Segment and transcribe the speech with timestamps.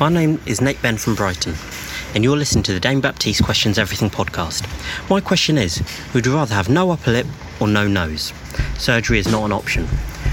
[0.00, 1.56] My name is Nate Ben from Brighton,
[2.14, 4.66] and you're listening to the Dane Baptiste Questions Everything podcast.
[5.10, 5.82] My question is
[6.14, 7.26] Would you rather have no upper lip
[7.60, 8.32] or no nose?
[8.78, 9.86] Surgery is not an option.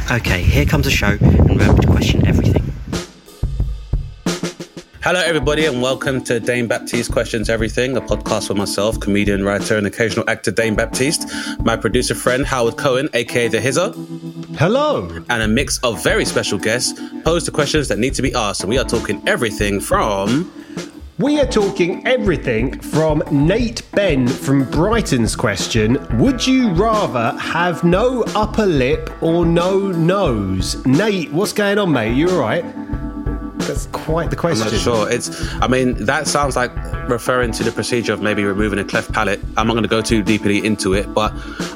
[0.09, 2.76] Okay, here comes a show, and remember to question everything.
[5.03, 9.77] Hello, everybody, and welcome to Dane Baptiste Questions Everything, a podcast for myself, comedian, writer,
[9.77, 11.29] and occasional actor Dane Baptiste,
[11.63, 13.91] my producer friend Howard Cohen, aka The Hizzer,
[14.57, 15.07] Hello.
[15.29, 18.61] and a mix of very special guests pose the questions that need to be asked.
[18.61, 20.51] And we are talking everything from
[21.19, 28.23] We are talking everything from Nate Ben from Brighton's question Would you rather have no
[28.35, 30.85] upper lip or no nose?
[30.85, 32.13] Nate, what's going on, mate?
[32.15, 32.65] You alright?
[33.57, 34.67] That's quite the question.
[34.67, 35.09] I'm not sure.
[35.11, 36.71] It's, I mean, that sounds like
[37.09, 39.39] referring to the procedure of maybe removing a cleft palate.
[39.57, 41.33] I'm not going to go too deeply into it, but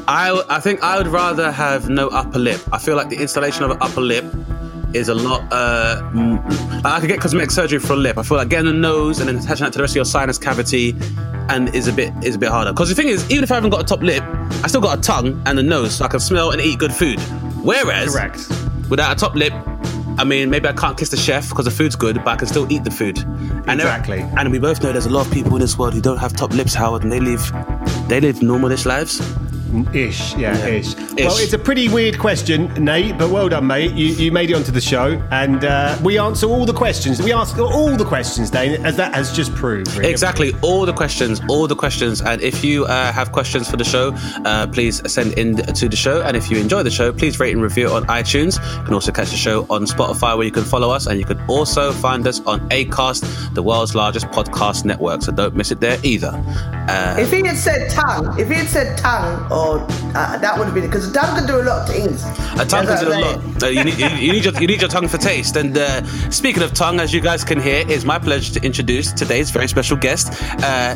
[0.08, 2.62] I, I think I would rather have no upper lip.
[2.72, 4.26] I feel like the installation of an upper lip
[4.94, 5.42] is a lot.
[5.52, 6.02] Uh,
[6.86, 8.18] I could get cosmetic surgery for a lip.
[8.18, 10.06] I feel like getting a nose and then attaching that to the rest of your
[10.06, 10.96] sinus cavity,
[11.50, 12.72] and is a bit is a bit harder.
[12.72, 14.24] Because the thing is, even if I haven't got a top lip,
[14.64, 16.94] I still got a tongue and a nose, so I can smell and eat good
[16.94, 17.20] food.
[17.64, 18.48] Whereas, Correct.
[18.90, 19.54] without a top lip,
[20.22, 22.48] I mean, maybe I can't kiss the chef because the food's good, but I can
[22.48, 23.18] still eat the food.
[23.66, 24.20] And there- Exactly.
[24.38, 26.34] and we both know there's a lot of people in this world who don't have
[26.36, 27.42] top lips, Howard, and they live
[28.08, 29.20] they live normalish lives.
[29.94, 30.66] Ish, yeah, Yeah.
[30.68, 30.94] ish.
[30.96, 31.26] Ish.
[31.26, 33.94] Well, it's a pretty weird question, Nate, but well done, mate.
[33.94, 37.22] You, you made it onto the show, and uh, we answer all the questions.
[37.22, 39.96] We ask all the questions, Dane, as that has just proved.
[39.96, 40.10] Really.
[40.12, 42.22] Exactly, all the questions, all the questions.
[42.22, 44.14] And if you uh, have questions for the show,
[44.46, 46.22] uh, please send in to the show.
[46.22, 48.58] And if you enjoy the show, please rate and review it on iTunes.
[48.80, 51.26] You can also catch the show on Spotify, where you can follow us, and you
[51.26, 55.22] can also find us on Acast, the world's largest podcast network.
[55.22, 56.32] So don't miss it there either.
[56.90, 60.66] Uh, If he had said tongue, if he had said tongue, or uh, that would
[60.66, 62.24] have been because a tongue can do a lot of things.
[62.60, 63.64] A tongue can do a lot.
[63.64, 65.56] Uh, you, need, you, need your, you need your tongue for taste.
[65.56, 69.12] And uh, speaking of tongue, as you guys can hear, it's my pleasure to introduce
[69.12, 70.32] today's very special guest.
[70.64, 70.96] Uh,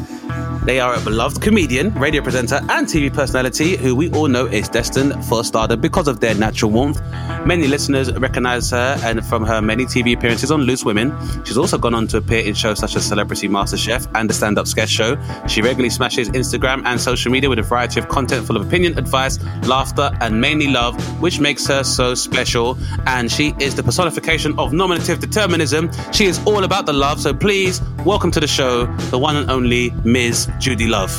[0.65, 4.67] they are a beloved comedian, radio presenter, and TV personality who we all know is
[4.67, 6.99] destined for stardom because of their natural warmth.
[7.45, 11.15] Many listeners recognize her and from her many TV appearances on Loose Women.
[11.43, 14.57] She's also gone on to appear in shows such as Celebrity MasterChef and the Stand
[14.57, 15.17] Up Sketch Show.
[15.47, 18.97] She regularly smashes Instagram and social media with a variety of content full of opinion,
[18.97, 22.77] advice, laughter, and mainly love, which makes her so special.
[23.05, 25.91] And she is the personification of nominative determinism.
[26.13, 27.19] She is all about the love.
[27.19, 30.47] So please welcome to the show the one and only Ms.
[30.59, 31.11] Judy Love.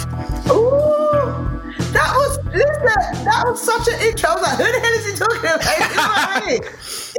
[0.48, 4.30] Ooh, that was listen, that was such an intro.
[4.30, 5.60] I was like, who the hell is he talking about?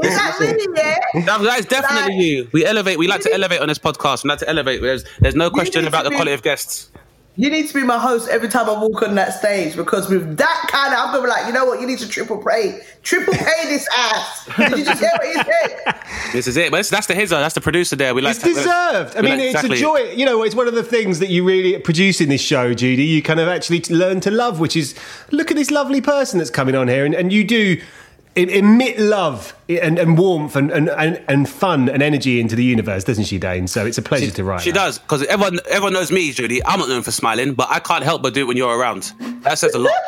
[0.04, 0.66] Is that me?
[0.76, 1.26] Yeah.
[1.26, 2.50] That, that is definitely Like- you.
[2.54, 2.98] We elevate.
[2.98, 4.24] We like to elevate on this podcast.
[4.24, 4.82] We like to elevate.
[4.82, 6.90] There's, there's no question about the quality of guests.
[7.40, 10.38] You need to be my host every time I walk on that stage because with
[10.38, 11.80] that kind of, I'm gonna be like, you know what?
[11.80, 14.50] You need to triple pay, triple pay this ass.
[14.58, 15.96] Did you just hear what he said?
[16.34, 16.72] This is it.
[16.72, 17.36] But that's the hizzer.
[17.36, 18.14] Uh, that's the producer there.
[18.16, 19.16] We like It's to- deserved.
[19.16, 19.78] I mean, like- it's exactly.
[19.78, 20.12] a joy.
[20.14, 23.04] You know, it's one of the things that you really produce in this show, Judy.
[23.04, 24.94] You kind of actually learn to love, which is
[25.32, 27.86] look at this lovely person that's coming on here, and, and you do em-
[28.38, 33.04] emit love and, and warmth and, and, and, and fun and energy into the universe,
[33.04, 33.68] doesn't she, Dane?
[33.68, 34.62] So it's a pleasure to write.
[34.62, 34.76] She that.
[34.76, 36.64] does because everyone everyone knows me, Judy.
[36.64, 39.14] I'm not known for smiling, but I can't help but do it when you're around.
[39.42, 39.92] That says a lot.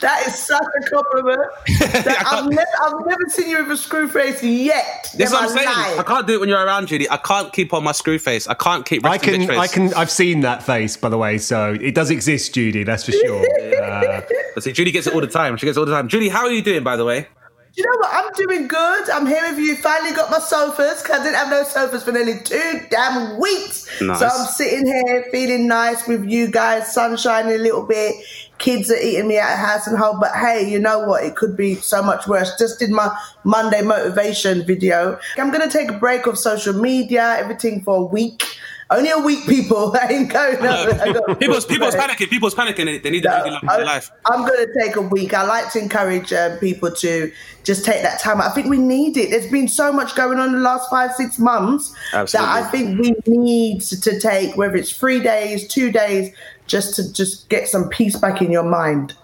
[0.00, 1.40] That is such a compliment.
[1.68, 5.10] I I've, never, I've never seen you with a screw face yet.
[5.14, 5.66] This what I'm saying.
[5.66, 5.98] life.
[5.98, 7.08] I can't do it when you're around, Judy.
[7.10, 8.46] I can't keep on my screw face.
[8.46, 9.04] I can't keep.
[9.04, 9.58] I resting bitch can, face.
[9.58, 12.82] I can, I've seen that face, by the way, so it does exist, Judy.
[12.84, 13.46] That's for sure.
[13.80, 14.20] Uh,
[14.54, 15.56] But see, Judy gets it all the time.
[15.56, 16.08] She gets it all the time.
[16.08, 17.28] Judy, how are you doing, by the way?
[17.72, 18.10] Do you know what?
[18.12, 19.10] I'm doing good.
[19.10, 19.76] I'm here with you.
[19.76, 23.86] Finally got my sofas because I didn't have no sofas for nearly two damn weeks.
[24.00, 24.18] Nice.
[24.18, 28.16] So I'm sitting here feeling nice with you guys, sun shining a little bit.
[28.58, 31.22] Kids are eating me out of house and home, but hey, you know what?
[31.22, 32.58] It could be so much worse.
[32.58, 35.18] Just did my Monday motivation video.
[35.38, 38.42] I'm gonna take a break of social media, everything for a week.
[38.90, 39.96] Only a week, people.
[39.96, 41.38] I ain't going out.
[41.38, 42.28] People's people's panicking.
[42.28, 42.86] People's panicking.
[42.86, 44.10] They, they need the Judy love in their life.
[44.26, 45.32] I'm going to take a week.
[45.32, 47.32] I like to encourage um, people to
[47.62, 48.40] just take that time.
[48.40, 49.30] I think we need it.
[49.30, 52.52] There's been so much going on in the last five, six months Absolutely.
[52.52, 56.34] that I think we need to, to take, whether it's three days, two days,
[56.66, 59.14] just to just get some peace back in your mind.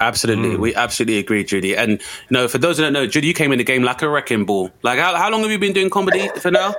[0.00, 1.76] Absolutely, we absolutely agree, Judy.
[1.76, 1.98] And you
[2.30, 4.44] know, for those who don't know, Judy, you came in the game like a wrecking
[4.44, 4.70] ball.
[4.82, 6.74] Like, how, how long have you been doing comedy for now?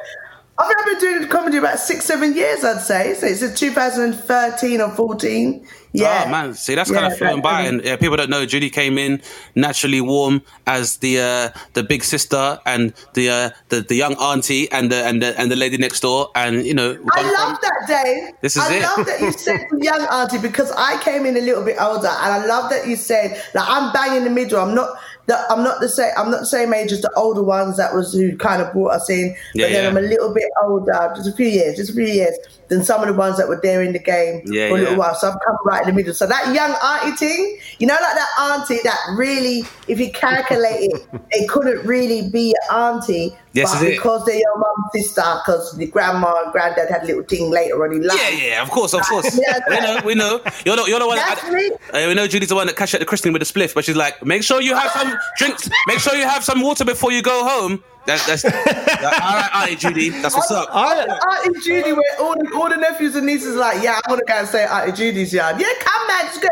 [0.57, 3.15] I think I've been doing comedy about six, seven years, I'd say.
[3.15, 5.67] So it's in 2013 or 14.
[5.95, 6.23] Yeah.
[6.25, 8.45] Oh man, see that's Yeah, kind of flown that- by, and yeah, people don't know.
[8.47, 9.21] Judy came in
[9.53, 14.71] naturally warm as the uh, the big sister and the, uh, the the young auntie
[14.71, 16.97] and the and the and the lady next door, and you know.
[17.11, 18.33] I love that, Dave.
[18.41, 18.81] This is I it.
[18.81, 22.33] love that you said young auntie because I came in a little bit older, and
[22.41, 24.59] I love that you said like I'm banging the middle.
[24.59, 24.97] I'm not.
[25.25, 26.11] The, I'm not the same.
[26.17, 28.91] I'm not the same age as the older ones that was who kind of brought
[28.93, 29.35] us in.
[29.53, 29.89] Yeah, but then yeah.
[29.89, 32.37] I'm a little bit older, just a few years, just a few years
[32.73, 34.93] than some of the ones that were there in the game Yeah, for a little
[34.93, 34.99] yeah.
[34.99, 35.15] while.
[35.15, 36.13] So I've come right in the middle.
[36.13, 40.89] So that young auntie thing, you know, like that auntie that really, if you calculate
[40.91, 43.35] it, it couldn't really be your auntie.
[43.53, 47.23] Yes, but because they're your mum's sister, because the grandma and granddad had a little
[47.23, 48.19] thing later on in life.
[48.19, 49.39] Yeah, yeah, of course, of course.
[49.43, 50.41] Yeah, we know, we know.
[50.65, 51.17] You're the, you're the one.
[51.17, 51.69] That's that, me.
[51.93, 53.85] Uh, we know Judy's the one that cashed at the christening with a spliff, but
[53.85, 55.69] she's like, make sure you have some drinks.
[55.87, 57.83] Make sure you have some water before you go home.
[58.05, 60.09] That's that's that, all right, Auntie Judy.
[60.09, 60.73] That's what's up.
[60.75, 64.19] Auntie Judy, where all the, all the nephews and nieces are like, yeah, I want
[64.19, 65.59] to go and stay at Auntie Judy's yard.
[65.59, 66.50] Yeah, come man, just go.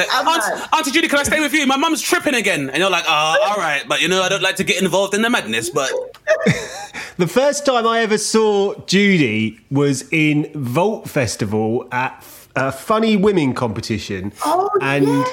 [0.00, 0.72] Like, Aunt.
[0.74, 1.66] Auntie Judy, can I stay with you?
[1.66, 4.42] My mum's tripping again, and you're like, oh, all right, but you know, I don't
[4.42, 5.90] like to get involved in the madness, but
[7.18, 12.24] The first time I ever saw Judy was in Vault Festival at
[12.56, 14.32] a funny women competition.
[14.44, 15.24] Oh, and yeah.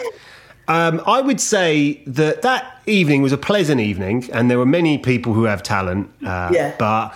[0.70, 5.00] Um, I would say that that evening was a pleasant evening, and there were many
[5.00, 6.10] people who have talent.
[6.24, 6.76] Uh, Yeah.
[6.78, 7.14] But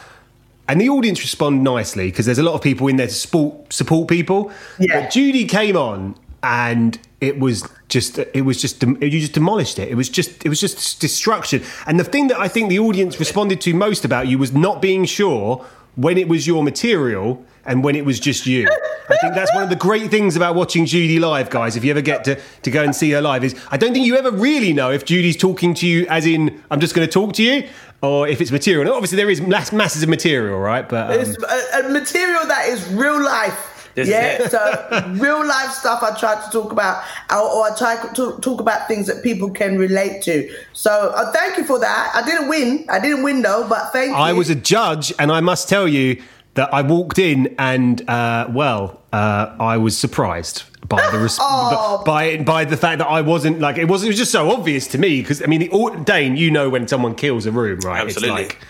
[0.67, 3.71] and the audience respond nicely because there's a lot of people in there to support
[3.71, 4.51] support people.
[4.79, 5.01] Yeah.
[5.01, 9.88] But Judy came on, and it was just it was just you just demolished it.
[9.88, 11.61] It was just it was just destruction.
[11.85, 14.81] And the thing that I think the audience responded to most about you was not
[14.81, 15.63] being sure
[15.95, 18.68] when it was your material and when it was just you.
[19.10, 21.75] I think that's one of the great things about watching Judy live, guys.
[21.75, 24.06] If you ever get to, to go and see her live, is I don't think
[24.06, 27.12] you ever really know if Judy's talking to you as in I'm just going to
[27.12, 27.68] talk to you,
[28.01, 28.81] or if it's material.
[28.81, 30.88] And obviously, there is mass, masses of material, right?
[30.88, 33.69] But um, It's a, a material that is real life.
[33.95, 38.12] This yeah, so real life stuff I try to talk about, or, or I try
[38.13, 40.51] to talk about things that people can relate to.
[40.74, 42.12] So uh, thank you for that.
[42.15, 42.88] I didn't win.
[42.89, 44.15] I didn't win though, but thank you.
[44.15, 46.19] I was a judge, and I must tell you
[46.55, 52.03] that I walked in, and uh, well, uh, I was surprised by the res- Oh.
[52.05, 54.03] by by the fact that I wasn't like it was.
[54.03, 56.69] It was just so obvious to me because I mean, the, au- Dane, you know
[56.69, 58.01] when someone kills a room, right?
[58.01, 58.44] Absolutely.
[58.44, 58.61] It's like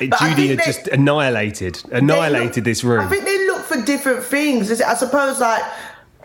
[0.00, 3.00] it, But Judy had they- just annihilated annihilated look- this room.
[3.00, 4.70] I think they look for different things.
[4.70, 5.62] Is it- I suppose, like,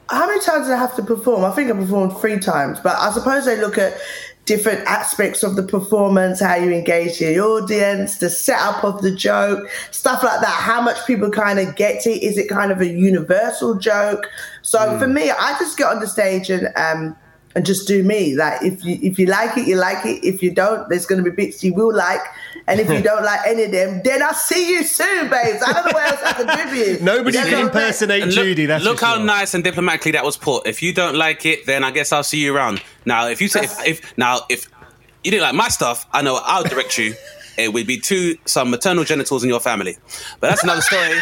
[0.10, 1.44] how many times did I have to perform?
[1.44, 3.94] I think I performed three times, but I suppose they look at
[4.50, 9.70] different aspects of the performance, how you engage the audience, the setup of the joke,
[9.92, 10.48] stuff like that.
[10.48, 12.24] How much people kind of get it?
[12.24, 14.28] Is it kind of a universal joke?
[14.64, 17.16] So for me, I just get on the stage and um,
[17.54, 18.36] and just do me.
[18.36, 20.26] Like if you if you like it, you like it.
[20.26, 22.22] If you don't, there's going to be bits you will like.
[22.68, 25.62] And if you don't like any of them, then I'll see you soon, babes.
[25.66, 27.00] I don't know what else I can do for you.
[27.02, 27.66] Nobody You can what I'm saying?
[27.68, 28.66] impersonate look, Judy.
[28.66, 29.24] That's look how sure.
[29.26, 30.68] nice and diplomatically that was put.
[30.68, 32.82] If you don't like it, then I guess I'll see you around.
[33.06, 34.68] Now, if you say if, if now if
[35.24, 37.14] you didn't like my stuff, I know I'll direct you.
[37.58, 39.98] It would be to some maternal genitals in your family,
[40.40, 41.20] but that's another story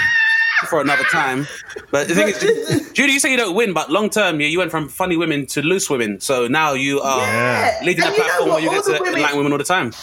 [0.67, 1.47] for another time.
[1.89, 4.59] But the thing is, Judy, you say you don't win, but long term, yeah, you
[4.59, 6.19] went from funny women to loose women.
[6.19, 7.79] So now you are Yeah.
[7.83, 9.63] leading a And you know platform where you get to women- enlighten women all the
[9.63, 9.93] time.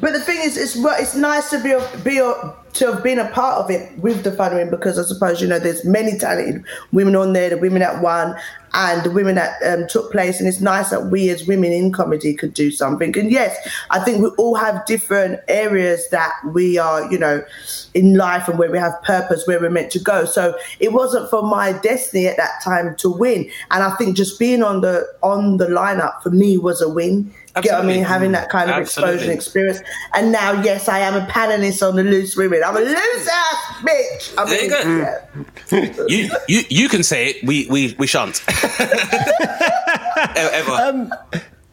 [0.00, 2.20] But the thing is, it's it's nice to be be
[2.74, 5.48] to have been a part of it with the Fun Women because I suppose you
[5.48, 8.36] know there's many talented women on there, the women that won
[8.74, 11.90] and the women that um, took place, and it's nice that we as women in
[11.90, 13.16] comedy could do something.
[13.18, 13.56] And yes,
[13.90, 17.42] I think we all have different areas that we are, you know,
[17.94, 20.24] in life and where we have purpose, where we're meant to go.
[20.26, 24.38] So it wasn't for my destiny at that time to win, and I think just
[24.38, 27.32] being on the on the lineup for me was a win.
[27.62, 28.02] Get what I mean?
[28.04, 29.14] Having that kind of Absolutely.
[29.14, 29.80] exposure and experience.
[30.14, 32.62] And now, yes, I am a panelist on the Loose Women.
[32.64, 34.34] I'm a loose ass bitch.
[34.38, 35.10] I There you mean, go.
[35.72, 36.04] yeah.
[36.08, 37.44] You you you can say it.
[37.46, 38.42] We we we shan't.
[40.36, 40.70] Ever.
[40.72, 41.12] Um,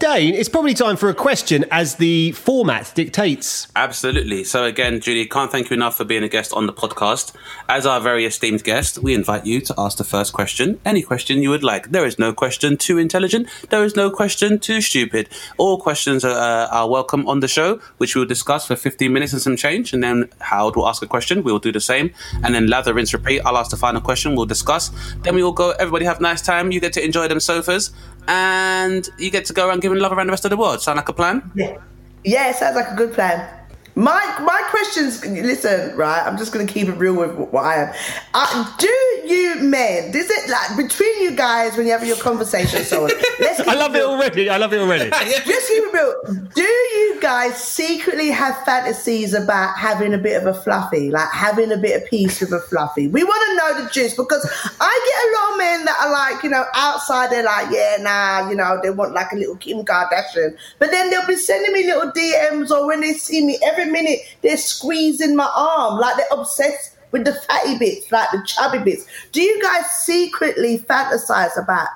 [0.06, 3.68] Dane, it's probably time for a question as the format dictates.
[3.76, 4.44] Absolutely.
[4.44, 7.34] So again, Julie, can't thank you enough for being a guest on the podcast.
[7.68, 11.42] As our very esteemed guest, we invite you to ask the first question, any question
[11.42, 11.90] you would like.
[11.90, 13.50] There is no question too intelligent.
[13.72, 15.28] There is no question too stupid.
[15.58, 19.12] All questions are, uh, are welcome on the show, which we will discuss for 15
[19.12, 19.92] minutes and some change.
[19.92, 21.42] And then Howard will ask a question.
[21.42, 22.14] We will do the same.
[22.44, 23.40] And then lather, rinse, repeat.
[23.40, 24.36] I'll ask the final question.
[24.36, 24.92] We'll discuss.
[25.24, 25.72] Then we will go.
[25.72, 26.72] Everybody have a nice time.
[26.72, 27.92] You get to enjoy them sofas.
[28.28, 30.82] And you get to go around giving love around the rest of the world.
[30.82, 31.52] Sound like a plan?
[31.56, 31.78] Yeah.
[32.24, 33.48] Yeah, it sounds like a good plan.
[33.96, 35.26] My my questions.
[35.26, 36.22] Listen, right?
[36.26, 37.96] I'm just going to keep it real with what I am.
[38.34, 38.88] Uh, do
[39.26, 42.84] you men, is it like between you guys when you have your conversation?
[42.84, 44.50] So on, let's I love it already.
[44.50, 45.10] I love it already.
[45.12, 46.46] Just keep it real.
[46.54, 51.72] Do you guys secretly have fantasies about having a bit of a fluffy, like having
[51.72, 53.08] a bit of peace with a fluffy?
[53.08, 54.46] We want to know the juice because
[54.82, 57.98] I get a lot of men that are like, you know, outside they're like, yeah,
[58.02, 61.72] nah, you know, they want like a little Kim Kardashian, but then they'll be sending
[61.72, 66.18] me little DMs or when they see me every minute they're squeezing my arm, like
[66.18, 69.06] they're obsessed with the fatty bits, like the chubby bits.
[69.32, 71.88] Do you guys secretly fantasize about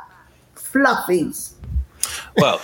[0.56, 1.54] fluffies?
[2.38, 2.62] Well,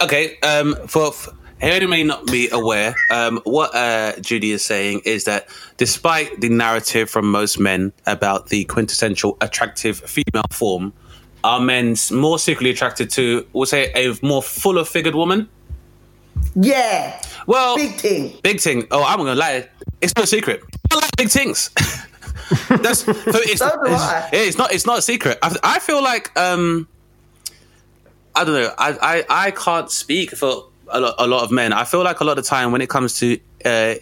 [0.00, 0.38] okay.
[0.40, 1.12] Um, for
[1.60, 6.40] anyone who may not be aware, um, what uh, Judy is saying is that despite
[6.40, 10.92] the narrative from most men about the quintessential attractive female form,
[11.44, 15.48] are men more secretly attracted to, we'll say, a more fuller figured woman?
[16.54, 17.20] Yeah.
[17.46, 18.38] Well, Big thing.
[18.42, 18.86] Big thing.
[18.90, 19.68] Oh, I'm gonna lie.
[20.00, 20.62] It's no secret.
[20.90, 21.70] I like big things.
[22.68, 24.72] That's so it's, So do it's, it's not.
[24.72, 25.38] It's not a secret.
[25.42, 26.88] I, I feel like um,
[28.34, 28.72] I don't know.
[28.78, 28.98] I,
[29.30, 31.72] I I can't speak for a lot, a lot of men.
[31.72, 33.94] I feel like a lot of time when it comes to uh,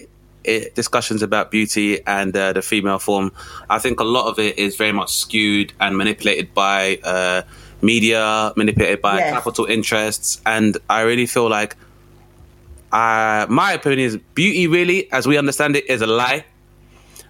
[0.45, 3.33] it, discussions about beauty and uh, the female form,
[3.69, 7.43] I think a lot of it is very much skewed and manipulated by uh,
[7.83, 9.33] media, manipulated by Yes.
[9.35, 11.77] capital interests, and I really feel like
[12.93, 16.45] uh, my opinion is beauty really, as we understand it, is a lie.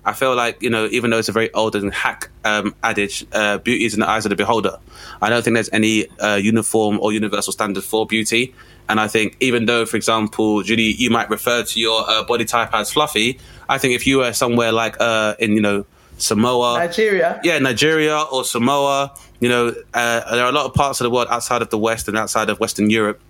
[0.04, 3.26] I feel like you know, even though it's a very old and hack um, adage,
[3.32, 4.78] uh, beauty is in the eyes of the beholder.
[5.20, 8.54] I don't think there's any uh, uniform or universal standard for beauty.
[8.88, 12.46] And I think even though, for example, Judy, you might refer to your uh, body
[12.46, 13.38] type as fluffy,
[13.68, 15.84] I think if you were somewhere like uh, in you know
[16.16, 17.40] Samoa, Nigeria.
[17.44, 21.10] yeah, Nigeria or Samoa, you know, uh, there are a lot of parts of the
[21.10, 23.20] world outside of the West and outside of Western Europe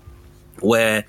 [0.61, 1.05] where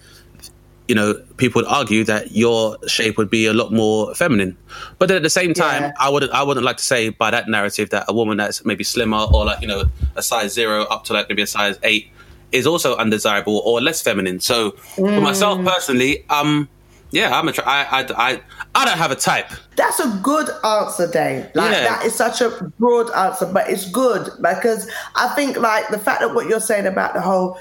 [0.89, 4.57] you know people would argue that your shape would be a lot more feminine
[4.97, 5.91] but then at the same time Yeah.
[5.99, 8.83] i wouldn't i wouldn't like to say by that narrative that a woman that's maybe
[8.83, 9.83] slimmer or like you know
[10.15, 12.09] a size zero up to like maybe a size eight
[12.51, 16.67] is also undesirable or less feminine so for myself personally um
[17.11, 17.99] yeah i'm a tr- I, I
[18.31, 18.41] i
[18.73, 21.45] i don't have a type That's a good answer, Dave.
[21.55, 21.83] Like Yeah.
[21.89, 24.81] that is such a broad answer, but it's good because
[25.15, 27.57] I think like the fact that what you're saying about the whole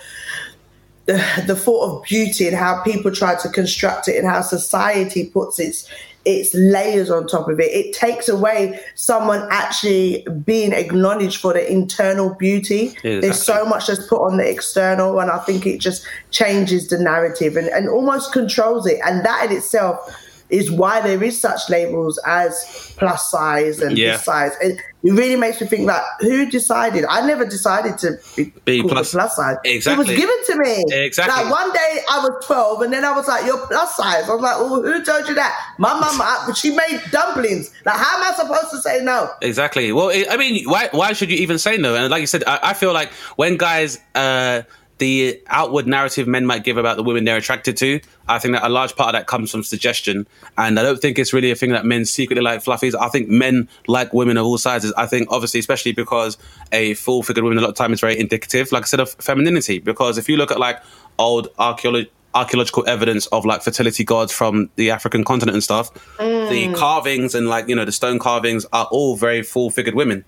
[1.08, 5.24] the, the thought of beauty and how people try to construct it and how society
[5.24, 5.88] puts its
[6.24, 7.72] its layers on top of it.
[7.72, 12.94] It takes away someone actually being acknowledged for the internal beauty.
[13.02, 16.88] Yeah, There's so much that's put on the external, and I think it just changes
[16.88, 18.98] the narrative and, and almost controls it.
[19.06, 20.14] And that in itself
[20.50, 24.12] is why there is such labels as plus size and Yeah.
[24.12, 24.52] this size.
[24.60, 27.04] It, it really makes me think like, who decided?
[27.08, 29.56] I never decided to be, Be plus- size.
[29.64, 29.92] Exactly.
[29.92, 30.84] It was given to me.
[31.04, 31.44] Exactly.
[31.44, 34.28] Like one day I was 12 and then I was like, you're plus size.
[34.28, 35.54] I was like, well, who told you that?
[35.78, 37.70] My mum, I- she made dumplings.
[37.84, 39.30] Like, how am I supposed to say no?
[39.42, 39.92] Exactly.
[39.92, 41.94] Well, it, I mean, why why should you even say no?
[41.94, 44.62] And like you said, I, I feel like when guys, uh,
[44.98, 48.64] the outward narrative men might give about the women they're attracted to, I think that
[48.64, 50.26] a large part of that comes from suggestion.
[50.56, 52.94] And I don't think it's really a thing that men secretly like fluffies.
[52.94, 54.92] I think men like women of all sizes.
[54.96, 56.36] I think obviously, especially because
[56.72, 59.10] a full figured woman a lot of time is very indicative, like I said, of
[59.14, 59.78] femininity.
[59.78, 60.82] Because if you look at like
[61.18, 66.68] old archaeology archaeological evidence of like fertility gods from the African continent and stuff, the
[66.68, 66.74] mm.
[66.74, 70.24] carvings and like you know the stone carvings are all very full figured women,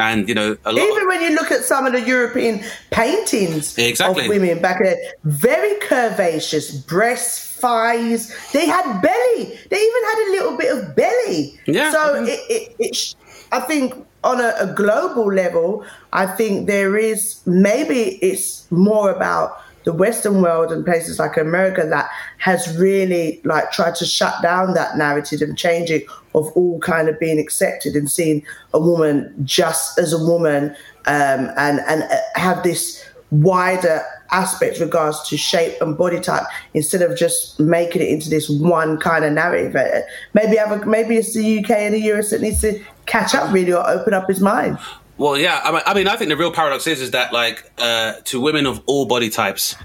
[0.00, 0.82] and you know a lot.
[0.82, 4.24] Even when you look at some of the European paintings Exactly.
[4.24, 8.22] of women back then, very curvaceous, breasts, thighs.
[8.52, 9.42] They had belly.
[9.70, 11.60] They even had a little bit of belly.
[11.66, 11.92] Yeah.
[11.92, 12.28] So Mhm.
[12.28, 13.14] it, it, it sh-
[13.52, 19.60] I think on a, a global level, I think there is maybe it's more about
[19.84, 24.74] the Western world and places like America that has really like tried to shut down
[24.74, 28.44] that narrative and change it of all kind of being accepted and seeing
[28.74, 30.70] a woman just as a woman
[31.06, 36.44] um, and and uh, have this wider aspect regards to shape and body type
[36.74, 39.74] instead of just making it into this one kind of narrative.
[39.76, 40.00] Uh,
[40.34, 43.52] Maybe have a, maybe it's the UK and the US that needs to catch up
[43.52, 44.78] really or open up his mind.
[45.20, 45.60] Well, yeah.
[45.62, 48.40] I mean, I mean, I think the real paradox is is that like uh, to
[48.40, 49.76] women of all body types,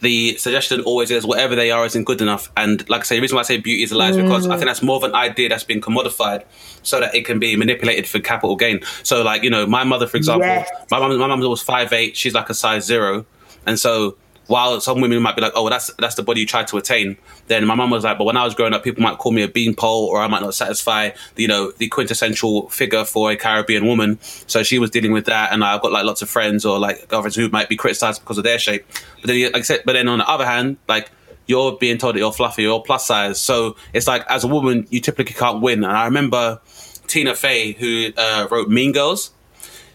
[0.00, 2.50] the suggestion always is whatever they are isn't good enough.
[2.56, 4.46] And like I say, the reason why I say beauty is a lie is because
[4.48, 6.44] I think that's more of an idea that's been commodified
[6.82, 8.80] so that it can be manipulated for capital gain.
[9.02, 10.70] So, like you know, my mother, for example, Yes.
[10.90, 12.16] my mum, my mum's always five eight.
[12.16, 13.26] She's like a size zero,
[13.66, 14.16] and so.
[14.48, 17.16] While some women might be like, "Oh, that's that's the body you tried to attain,"
[17.46, 19.42] then my mum was like, "But when I was growing up, people might call me
[19.42, 23.36] a beanpole, or I might not satisfy, the, you know, the quintessential figure for a
[23.36, 26.64] Caribbean woman." So she was dealing with that, and I've got like lots of friends
[26.64, 28.86] or like girlfriends who might be criticized because of their shape.
[29.20, 31.10] But then, said, but then on the other hand, like
[31.46, 33.40] you're being told that you're fluffy, you're plus size.
[33.40, 35.84] So it's like as a woman, you typically can't win.
[35.84, 36.60] And I remember
[37.06, 39.32] Tina Fey, who uh, wrote Mean Girls.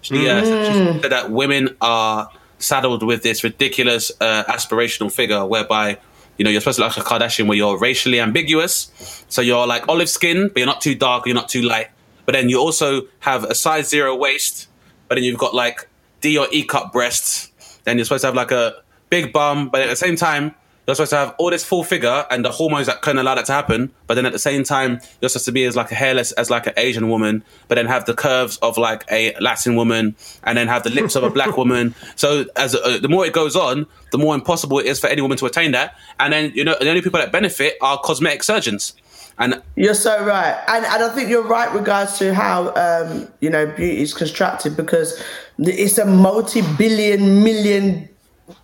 [0.02, 2.30] She, uh, she said that women are
[2.64, 5.98] saddled with this ridiculous uh, aspirational figure whereby
[6.38, 8.92] you know you're supposed to look like a Kardashian where you're racially ambiguous,
[9.30, 11.88] so you're like olive skin, but you're not too dark, you're not too light.
[12.26, 14.68] But then you also have a size zero waist,
[15.08, 15.88] but then you've got like
[16.22, 17.52] D or E cup breasts.
[17.84, 20.56] Then you're supposed to have like a big bum, but at the same time
[20.88, 23.46] you're supposed to have all this full figure and the hormones that couldn't allow that
[23.46, 23.92] to happen.
[24.08, 26.50] But then at the same time, you're supposed to be as like a hairless as
[26.50, 30.58] like an Asian woman, but then have the curves of like a Latin woman, and
[30.58, 31.96] then have the lips of a black woman.
[32.16, 35.22] So as uh, the more it goes on, the more impossible it is for any
[35.22, 35.96] woman to attain that.
[36.20, 38.94] And then you know the only people that benefit are cosmetic surgeons.
[39.40, 43.50] And You're so right, and and I think you're right regards to how um, you
[43.50, 45.20] know beauty is constructed because
[45.58, 48.10] it's a multi-billion, million,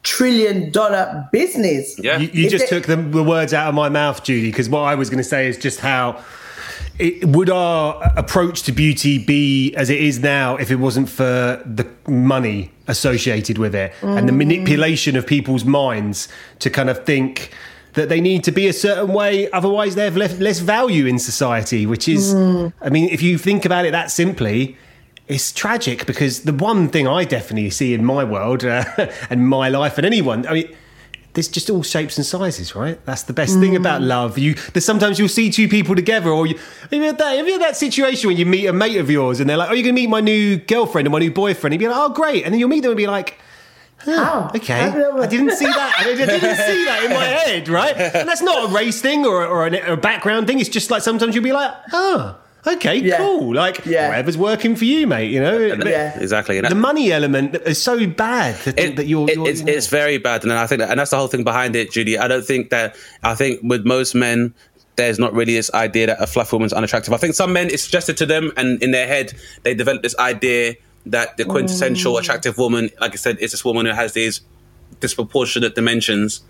[0.03, 1.99] trillion dollar business.
[1.99, 4.69] yeah, You, you just it- took the, the words out of my mouth, Judy, because
[4.69, 6.23] what I was going to say is just how.
[6.97, 11.63] It, would our approach to beauty be as it is now if it wasn't for
[11.65, 14.37] the money associated with it and the mm.
[14.37, 16.27] manipulation of people's minds
[16.59, 17.53] to kind of think
[17.93, 21.19] that they need to be a certain way, otherwise they have less, less value in
[21.19, 21.85] society?
[21.85, 22.73] Which is, mm.
[22.81, 24.77] I mean, if you think about it that simply,
[25.29, 28.83] it's tragic because the one thing I definitely see in my world uh,
[29.29, 30.75] and my life and anyone, I mean,
[31.33, 32.99] there's just all shapes and sizes, right?
[33.05, 34.37] That's the best thing about love.
[34.39, 37.37] You, there's sometimes you'll see two people together, or you, have you had that?
[37.37, 39.69] Have you had that situation when you meet a mate of yours and they're like,
[39.69, 41.93] "Oh, you're going to meet my new girlfriend or my new boyfriend?" And you'd be
[41.93, 43.37] like, "Oh, great!" And then you'll meet them and be like.
[44.07, 45.93] "Oh, Okay, I- I didn't see that.
[45.99, 47.95] I didn't see that in my head, right?
[47.95, 50.59] And that's not a race thing or, or a, a background thing.
[50.59, 53.17] It's just like sometimes you'll be like, oh, okay, Yeah.
[53.17, 53.53] cool.
[53.53, 54.09] Like Yeah.
[54.09, 55.31] whatever's working for you, mate.
[55.31, 56.17] You know, Yeah.
[56.19, 56.59] exactly.
[56.61, 59.29] The that- money element is so bad think it- that you're.
[59.29, 59.73] it- you're it's, you know.
[59.73, 62.17] it's very bad, and I think, that, and that's the whole thing behind it, Judy.
[62.17, 62.95] I don't think that.
[63.23, 64.53] I think with most men,
[64.95, 67.13] there's not really this idea that a fluff woman's unattractive.
[67.13, 70.17] I think some men it's suggested to them, and in their head, they develop this
[70.19, 70.75] idea
[71.05, 72.19] that the quintessential mm.
[72.19, 74.41] attractive woman, like I said, is this woman who has these
[74.99, 76.41] disproportionate dimensions.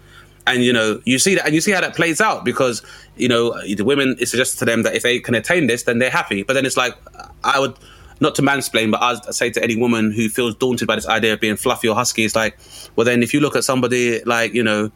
[0.47, 2.81] And you know, you see that, and you see how that plays out because
[3.15, 4.15] you know the women.
[4.19, 6.43] It's suggested to them that if they can attain this, then they're happy.
[6.43, 6.95] But then it's like,
[7.43, 7.77] I would
[8.19, 11.33] not to mansplain, but I'd say to any woman who feels daunted by this idea
[11.33, 12.57] of being fluffy or husky, it's like,
[12.95, 14.91] well, then if you look at somebody like you know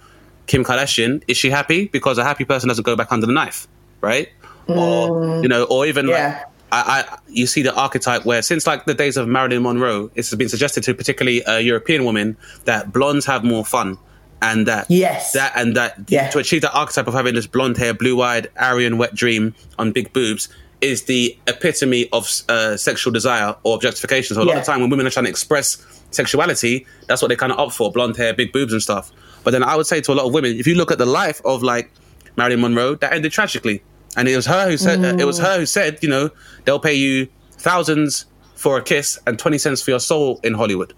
[0.48, 1.88] Kim Kardashian, is she happy?
[1.88, 3.68] Because a happy person doesn't go back under the knife,
[4.02, 4.30] right?
[4.68, 5.44] Or mm.
[5.44, 6.28] you know, or even Yeah.
[6.28, 10.10] like I, I, you see the archetype where since like the days of Marilyn Monroe,
[10.15, 14.00] it's been suggested to particularly a European women that blondes have more fun,
[14.44, 15.32] and that Yes.
[15.32, 16.30] that and that Yeah.
[16.30, 19.92] to achieve that archetype of having this blonde hair, blue eyed, Aryan wet dream on
[19.92, 20.50] big boobs
[20.82, 24.36] is the epitome of uh, sexual desire or objectification.
[24.36, 25.78] So a lot of the time when women are trying to express
[26.12, 29.12] sexuality, that's what they kind of opt for: blonde hair, big boobs, and stuff.
[29.44, 31.06] But then I would say to a lot of women, if you look at the
[31.06, 31.90] life of like
[32.38, 33.82] Marilyn Monroe, that ended tragically,
[34.18, 36.30] and it was her who said uh, it was her who said, you know,
[36.66, 37.28] they'll pay you
[37.60, 38.26] thousands
[38.56, 40.94] for a kiss and twenty cents for your soul in Hollywood.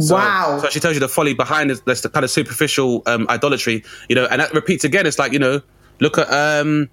[0.00, 0.58] So, wow.
[0.62, 3.84] So she tells you the folly behind this, That's the kind of superficial um, idolatry,
[4.08, 5.06] you know, and that repeats again.
[5.06, 5.60] It's like you know,
[6.00, 6.88] look at um,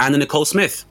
[0.00, 0.84] Anna Nicole Smith.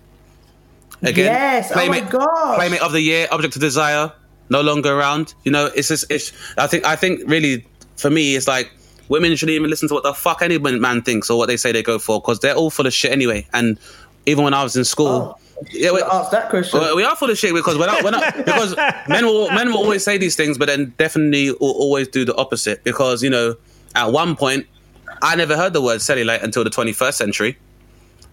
[1.04, 2.56] Again, Yes, oh my gosh.
[2.58, 4.12] playmate of the year, object of desire,
[4.50, 5.34] no longer around.
[5.44, 6.32] You know, it's just, it's.
[6.58, 7.66] I think, I think, really,
[7.96, 8.72] for me, it's like
[9.10, 11.72] women shouldn't even listen to what the fuck any man thinks or what they say
[11.72, 13.48] they go for because they're all full of shit anyway.
[13.54, 13.80] And
[14.26, 16.80] even when I was in school, yeah, we- Ask that question.
[16.96, 18.76] we are full of shit because we're not, we're not because
[19.08, 22.36] men will men will always say these things, but then definitely will always do the
[22.36, 22.84] opposite.
[22.84, 23.56] Because you know,
[23.96, 24.66] at one point,
[25.22, 27.58] I never heard the word cellulite until the 21st century.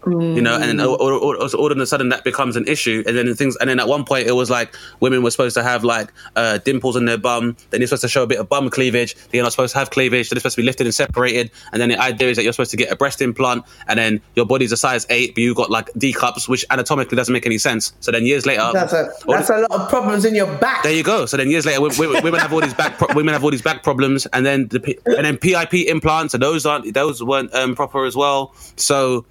[0.06, 3.02] You know, and then all, all, all, all of a sudden that becomes an issue,
[3.06, 5.62] and then things, and then at one point it was like women were supposed to
[5.62, 7.56] have like uh, dimples in their bum.
[7.70, 9.14] Then you're supposed to show a bit of bum cleavage.
[9.14, 10.28] Then you're not supposed to have cleavage.
[10.30, 11.50] Then it's supposed to be lifted and separated.
[11.72, 14.20] And then the idea is that you're supposed to get a breast implant, and then
[14.37, 17.44] your body's a size eight, but you've got like D cups, which anatomically doesn't make
[17.46, 17.92] any sense.
[18.00, 20.84] So then years later, that's a that's the- a lot of problems in your back.
[20.84, 21.26] there you go.
[21.26, 23.50] So then years later, wo- wo- women have all these back pro- women have all
[23.50, 27.52] these back problems, and then the and then PIP implants, and those aren't those weren't
[27.54, 28.54] um, proper as well.
[28.76, 29.26] So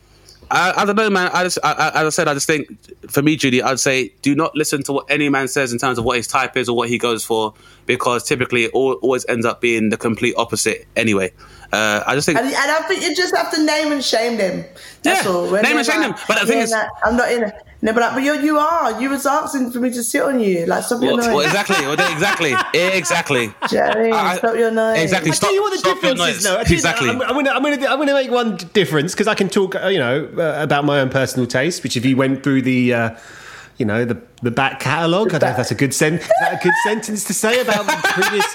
[0.49, 1.29] I, I don't know, man.
[1.33, 2.69] I just I, as I said, I just think
[3.09, 5.97] for me, Judy, I'd say do not listen to what any man says in terms
[5.97, 7.53] of what his type is or what he goes for,
[7.85, 11.31] because typically it al- always ends up being the complete opposite anyway.
[11.71, 14.37] Uh, I just think And, and I think you just have to name and shame
[14.37, 14.63] them.
[15.03, 15.49] That's Yeah, all.
[15.51, 16.15] When name and they're shame them.
[16.27, 17.53] But the thing yeah, is- like, I'm not in it.
[17.79, 18.99] No, but, like, but you, you are.
[18.99, 20.65] You was asking for me to sit on you.
[20.65, 21.27] Like, stop your noise.
[21.27, 21.75] well, exactly,
[22.11, 23.53] exactly, exactly.
[23.69, 24.99] Do you know what I stop your noise.
[25.03, 25.31] Exactly.
[25.31, 26.43] I tell you what the Stop your difference is.
[26.43, 26.43] noise.
[26.45, 27.09] No, I tell you- Exactly.
[27.09, 29.89] I'm, I'm gonna, I'm gonna, I'm gonna make one difference because I can talk, uh,
[29.89, 31.83] you know, uh, about my own personal taste.
[31.83, 33.09] Which, if you went through the, uh,
[33.77, 36.27] you know, the the back catalogue, I don't know if that's a good sen- is
[36.39, 38.45] that a good sentence to say about the previous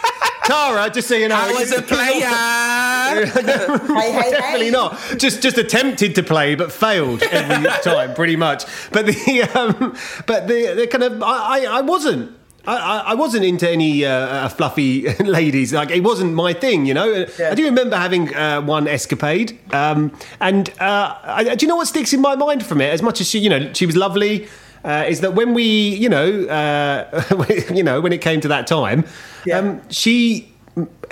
[0.44, 0.90] Tara.
[0.90, 2.26] Just so you know, I was a player.
[4.00, 4.70] hey, hey, Definitely hey.
[4.70, 4.98] not.
[5.18, 8.64] Just just attempted to play, but failed every time, pretty much.
[8.90, 12.38] But the um, but the, the kind of I, I I wasn't.
[12.64, 15.72] I, I, I wasn't into any uh, uh, fluffy ladies.
[15.72, 17.26] Like it wasn't my thing, you know.
[17.36, 17.50] Yeah.
[17.50, 21.88] I do remember having uh, one escapade, um, and uh, I, do you know what
[21.88, 22.92] sticks in my mind from it?
[22.92, 24.46] As much as she, you know, she was lovely.
[24.84, 25.62] Uh, is that when we,
[25.94, 27.22] you know, uh,
[27.72, 29.04] you know, when it came to that time,
[29.44, 29.58] Yeah.
[29.58, 30.48] um, she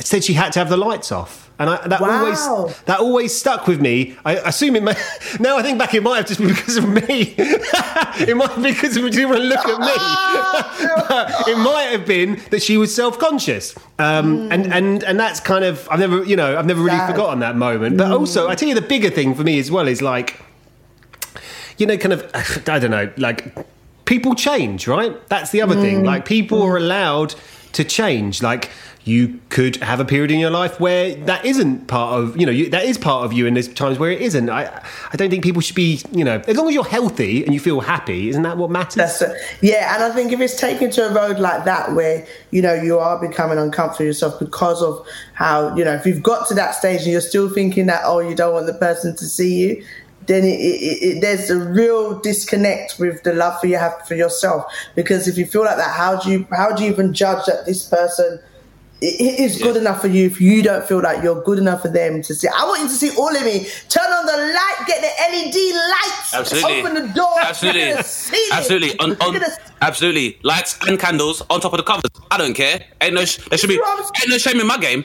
[0.01, 1.49] said she had to have the lights off.
[1.61, 2.21] And I, that Wow.
[2.25, 2.41] always
[2.87, 4.17] that always stuck with me.
[4.25, 4.95] I assume it may,
[5.41, 7.35] now I think back it might have just been because of me.
[7.37, 11.05] it might be because didn't want to look at me.
[11.09, 13.75] But it might have been that she was self conscious.
[13.99, 17.11] Um, and, and and that's kind of I've never you know I've never really Sad.
[17.11, 17.99] forgotten that moment.
[17.99, 20.41] But also I tell you the bigger thing for me as well is like
[21.81, 22.31] you know, kind of,
[22.69, 23.55] I don't know, like
[24.05, 25.29] people change, right?
[25.29, 25.81] That's the other Mm.
[25.83, 26.05] thing.
[26.05, 27.35] Like people are allowed
[27.73, 28.43] to change.
[28.43, 28.71] Like
[29.05, 32.53] you could have a period in your life where that isn't part of, you know,
[32.53, 34.51] you, that is part of you, and there's times where it isn't.
[34.51, 37.55] I, I don't think people should be, you know, as long as you're healthy and
[37.55, 38.97] you feel happy, isn't that what matters?
[38.97, 39.33] That's it.
[39.63, 42.75] Yeah, and I think if it's taken to a road like that where, you know,
[42.75, 46.75] you are becoming uncomfortable yourself because of how, you know, if you've got to that
[46.75, 49.85] stage and you're still thinking that, oh, you don't want the person to see you,
[50.31, 54.15] then it, it, it, there's a real disconnect with the love for you have for
[54.15, 54.65] yourself.
[54.95, 57.67] Because if you feel like that, how do you how do you even judge that
[57.67, 58.39] this person
[59.03, 61.83] i- i- is good enough for you if you don't feel like you're good enough
[61.83, 62.47] for them to see?
[62.49, 63.67] I want you to see all of me.
[63.89, 66.81] Turn on the light, get the LED lights, Absolutely.
[66.81, 67.87] open the door, Absolutely.
[67.91, 68.99] look at the Absolutely.
[69.01, 69.41] On, on,
[69.83, 70.39] absolutely.
[70.45, 72.05] Lights and candles on top of the covers.
[72.31, 72.85] I don't care.
[73.01, 75.05] Ain't no, sh- there should be, That's what I'm- ain't no shame in my game.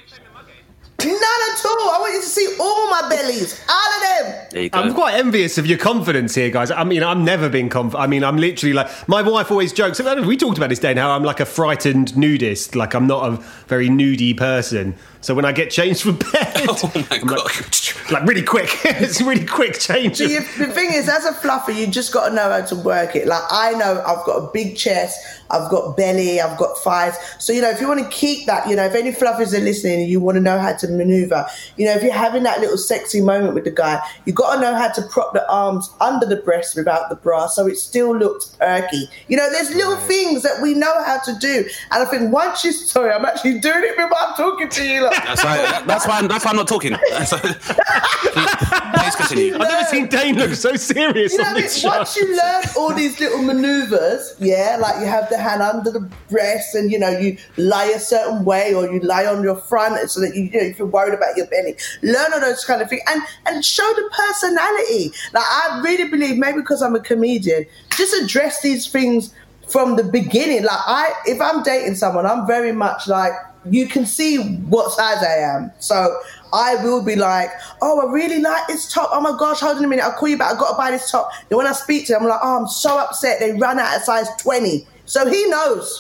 [1.00, 1.90] None at all.
[1.90, 4.48] I want you to see all my bellies, all of them.
[4.52, 4.80] There you go.
[4.80, 6.72] I'm quite envious of your confidence here, guys.
[6.72, 8.02] I mean, I've never been confident.
[8.04, 10.00] I mean, I'm literally like my wife always jokes.
[10.00, 12.76] I don't know, we talked about this day and how I'm like a frightened nudist.
[12.76, 14.96] Like I'm not a very nudie person.
[15.26, 17.40] So when I get changed for bed, Oh my I'm God.
[17.44, 18.70] like, like really quick.
[18.86, 20.18] it's really quick change.
[20.18, 22.76] So you, the thing is, as a fluffer, you just got to know how to
[22.76, 23.26] work it.
[23.26, 27.18] Like I know I've got a big chest, I've got belly, I've got thighs.
[27.40, 29.62] So you know, if you want to keep that, you know, if any fluffers are
[29.64, 32.60] listening and you want to know how to maneuver, you know, if you're having that
[32.60, 35.90] little sexy moment with the guy, you got to know how to prop the arms
[36.02, 39.10] under the breast without the bra, so it still looks perky.
[39.28, 42.64] You know, there's little things that we know how to do, and I think once
[42.64, 45.04] you, sorry, I'm actually doing it while I'm talking to you.
[45.04, 46.94] Like, That's why, that's why, I'm, that's why I'm not talking.
[46.94, 47.30] Please,
[48.96, 49.54] please continue.
[49.56, 51.90] I've never seen Dane look so serious You know on what this show.
[51.90, 56.10] Once you learn all these little maneuvers, yeah, like you have the hand under the
[56.30, 60.10] breast and you know you lie a certain way or you lie on your front
[60.10, 61.76] so that you, you know if you're worried about your belly.
[62.02, 65.12] Learn all those kind of things and and show the personality.
[65.34, 69.34] Like I really believe maybe because I'm a comedian, just address these things
[69.68, 70.64] from the beginning.
[70.64, 73.34] Like I if I'm dating someone, I'm very much like
[73.70, 75.72] you can see what size I am.
[75.80, 76.20] So
[76.54, 77.50] I will be like,
[77.82, 79.10] oh, I really like this top.
[79.12, 80.04] Oh my gosh, hold on a minute.
[80.06, 80.54] I'll call you back.
[80.54, 81.32] I've got to buy this top.
[81.50, 83.40] Then when I speak to them, I'm like, oh, I'm so upset.
[83.40, 84.88] They ran out of size 20.
[85.08, 86.00] So he knows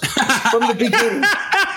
[0.52, 1.24] from the beginning.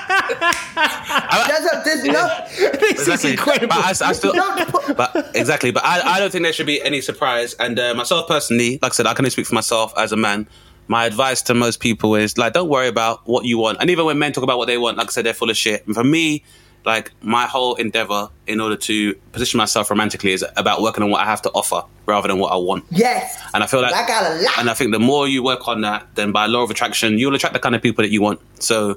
[1.48, 2.44] there's, a, there's no,
[2.80, 3.68] this is incredible.
[3.68, 5.70] But I, I still, but- but exactly.
[5.70, 7.54] But I, I don't think there should be any surprise.
[7.54, 10.16] And uh, myself personally, like I said, I can only speak for myself as a
[10.16, 10.46] man.
[10.88, 13.78] My advice to most people is like, don't worry about what you want.
[13.80, 15.56] And even when men talk about what they want, like I said, they're full of
[15.56, 15.86] shit.
[15.86, 16.42] And for me,
[16.84, 21.20] like my whole endeavor in order to position myself romantically is about working on what
[21.20, 22.84] I have to offer rather than what I want.
[22.90, 23.38] yes.
[23.52, 24.58] And I feel like, I got a lot.
[24.58, 27.34] and I think the more you work on that, then by law of attraction, you'll
[27.34, 28.40] attract the kind of people that you want.
[28.60, 28.92] So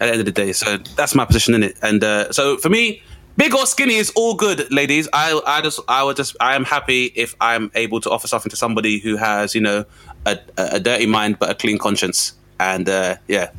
[0.00, 1.76] at the end of the day, so that's my position in it.
[1.82, 3.02] And uh, so for me,
[3.36, 5.08] big or skinny is all good, ladies.
[5.12, 8.50] I, I just, I would just, I am happy if I'm able to offer something
[8.50, 9.84] to somebody who has, you know,
[10.26, 12.34] a, a, a dirty mind but a clean conscience.
[12.60, 13.50] And uh, yeah.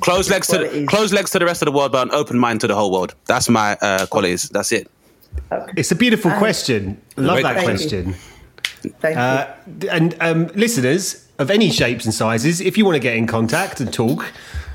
[0.00, 2.38] Close legs to the, close legs to the rest of the world, but an open
[2.38, 3.14] mind to the whole world.
[3.26, 4.48] That's my uh, qualities.
[4.50, 4.88] That's it.
[5.76, 7.00] It's a beautiful question.
[7.16, 8.04] Love Great that question.
[8.04, 8.92] question.
[9.00, 9.48] Thank Uh,
[9.90, 13.80] and um, listeners of any shapes and sizes, if you want to get in contact
[13.80, 14.32] and talk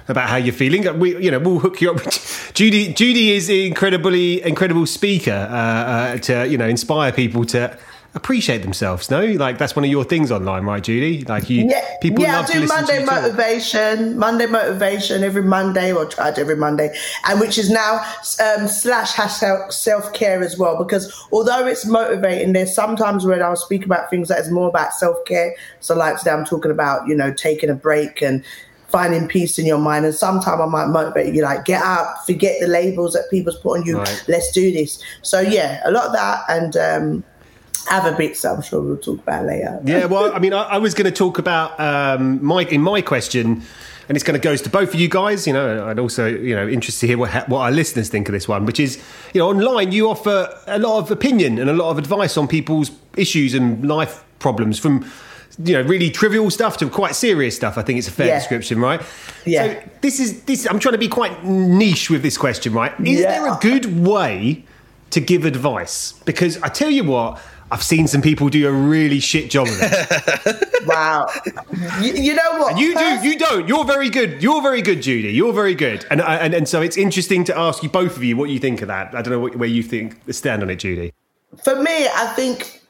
[0.08, 2.02] about how you're feeling, we you know we'll hook you up.
[2.54, 7.78] Judy Judy is an incredibly incredible speaker uh, uh, to you know inspire people to
[8.14, 9.10] appreciate themselves.
[9.10, 11.24] No, like that's one of your things online, right, Judy?
[11.24, 12.36] Like you, Yeah, people yeah.
[12.38, 13.22] love I to do to Monday talk.
[13.22, 16.94] motivation, Monday motivation every Monday, or try to every Monday,
[17.28, 18.04] and which is now
[18.44, 20.78] um, slash hashtag self care as well.
[20.78, 24.94] Because although it's motivating, there's sometimes when I'll speak about things that is more about
[24.94, 25.56] self care.
[25.80, 28.44] So like today, I'm talking about you know taking a break and
[28.90, 30.04] finding peace in your mind.
[30.04, 33.80] And sometimes I might motivate you, like get up, forget the labels that people's put
[33.80, 34.00] on you.
[34.00, 34.26] Right.
[34.28, 35.02] Let's do this.
[35.22, 36.76] So yeah, a lot of that and.
[36.76, 37.24] um
[37.90, 39.80] other bits I'm sure we'll talk about later.
[39.84, 43.02] Yeah, well, I mean, I, I was going to talk about um, my in my
[43.02, 43.64] question,
[44.08, 45.48] and it's going to goes to both of you guys.
[45.48, 48.34] You know, and also you know, interested to hear what what our listeners think of
[48.34, 49.02] this one, which is
[49.34, 52.48] you know, online you offer a lot of opinion and a lot of advice on
[52.48, 55.06] people's issues and life problems from
[55.64, 57.78] you know really trivial stuff to quite serious stuff.
[57.78, 58.40] I think it's a fair Yeah.
[58.40, 59.02] description, right?
[59.46, 59.66] Yeah.
[59.82, 60.68] So this is this.
[60.70, 62.94] I'm trying to be quite niche with this question, right?
[63.02, 63.32] Is Yeah.
[63.32, 64.66] there a good way
[65.10, 66.14] to give advice?
[66.26, 67.40] Because I tell you what.
[67.72, 70.68] I've seen some people do a really shit job of it.
[70.84, 71.28] Wow.
[72.02, 72.80] you, you know what?
[72.80, 73.68] You do, you don't.
[73.68, 74.42] You're very good.
[74.42, 75.30] You're very good, Judy.
[75.30, 76.08] You're very good.
[76.10, 78.58] And uh, and, and so it's interesting to ask you both of you what you
[78.58, 79.14] think of that.
[79.14, 81.14] I don't know what, where you think stand on it, Judy.
[81.64, 82.82] for me, I think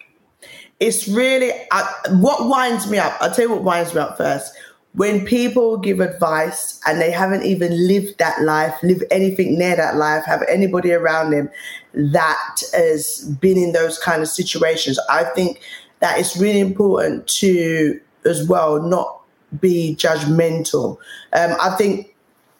[0.80, 3.18] it's really I, what winds me up.
[3.20, 4.54] I'll tell you what winds me up first.
[4.94, 9.98] When people give advice and they haven't even lived that life, lived anything near that
[9.98, 11.50] life, have anybody around them
[11.94, 15.62] that has been in those kind of situations, I think
[16.00, 19.22] that it's really important to, as well, not
[19.60, 20.98] be judgmental.
[21.34, 22.16] Um, I think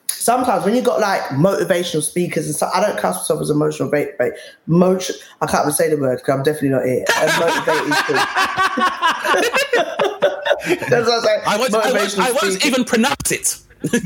[0.08, 3.90] sometimes when you got like motivational speakers and stuff, I don't cast myself as emotional,
[3.90, 4.32] ba-
[4.66, 5.16] motion.
[5.40, 7.04] I can't even say the word because I'm definitely not here.
[7.16, 7.92] A motivated.
[10.90, 11.42] That's what I say.
[11.46, 13.58] I won't, I won't, I won't even pronounce it.
[13.82, 13.98] people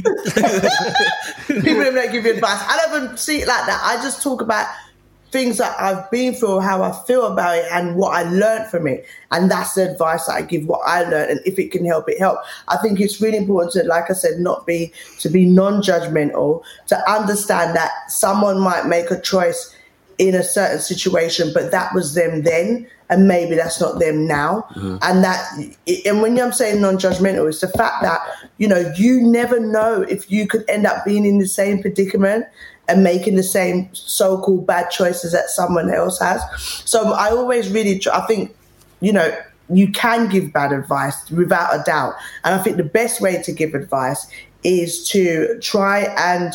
[1.85, 2.63] don't give you advice.
[2.67, 3.81] I don't even see it like that.
[3.85, 4.67] I just talk about
[5.31, 8.87] things that I've been through, how I feel about it, and what I learned from
[8.87, 9.05] it.
[9.31, 10.67] And that's the advice that I give.
[10.67, 12.39] What I learned, and if it can help, it help.
[12.69, 17.11] I think it's really important to, like I said, not be to be non-judgmental, to
[17.11, 19.75] understand that someone might make a choice
[20.19, 24.67] in a certain situation, but that was them then, and maybe that's not them now.
[24.71, 24.97] Mm-hmm.
[25.03, 28.21] And that, and when I'm saying non-judgmental, it's the fact that
[28.59, 32.47] you know you never know if you could end up being in the same predicament
[32.89, 36.41] and making the same so-called bad choices that someone else has.
[36.85, 38.55] So I always really, tr- I think,
[39.01, 39.37] you know,
[39.69, 43.53] you can give bad advice without a doubt, and I think the best way to
[43.53, 44.27] give advice
[44.63, 46.55] is to try and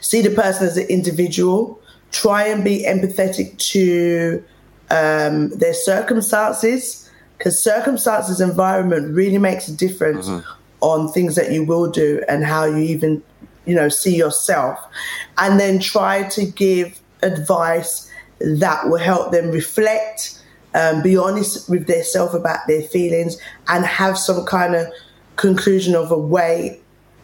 [0.00, 4.42] see the person as an individual, try and be empathetic to
[4.90, 10.28] um, their circumstances, because circumstances, environment really makes a difference
[10.80, 13.22] on things that you will do and how you even,
[13.70, 14.76] you know, see yourself.
[15.38, 20.42] And then try to give advice that will help them reflect,
[20.74, 24.88] um, be honest with themselves about their feelings, and have some kind of
[25.36, 26.80] conclusion of a way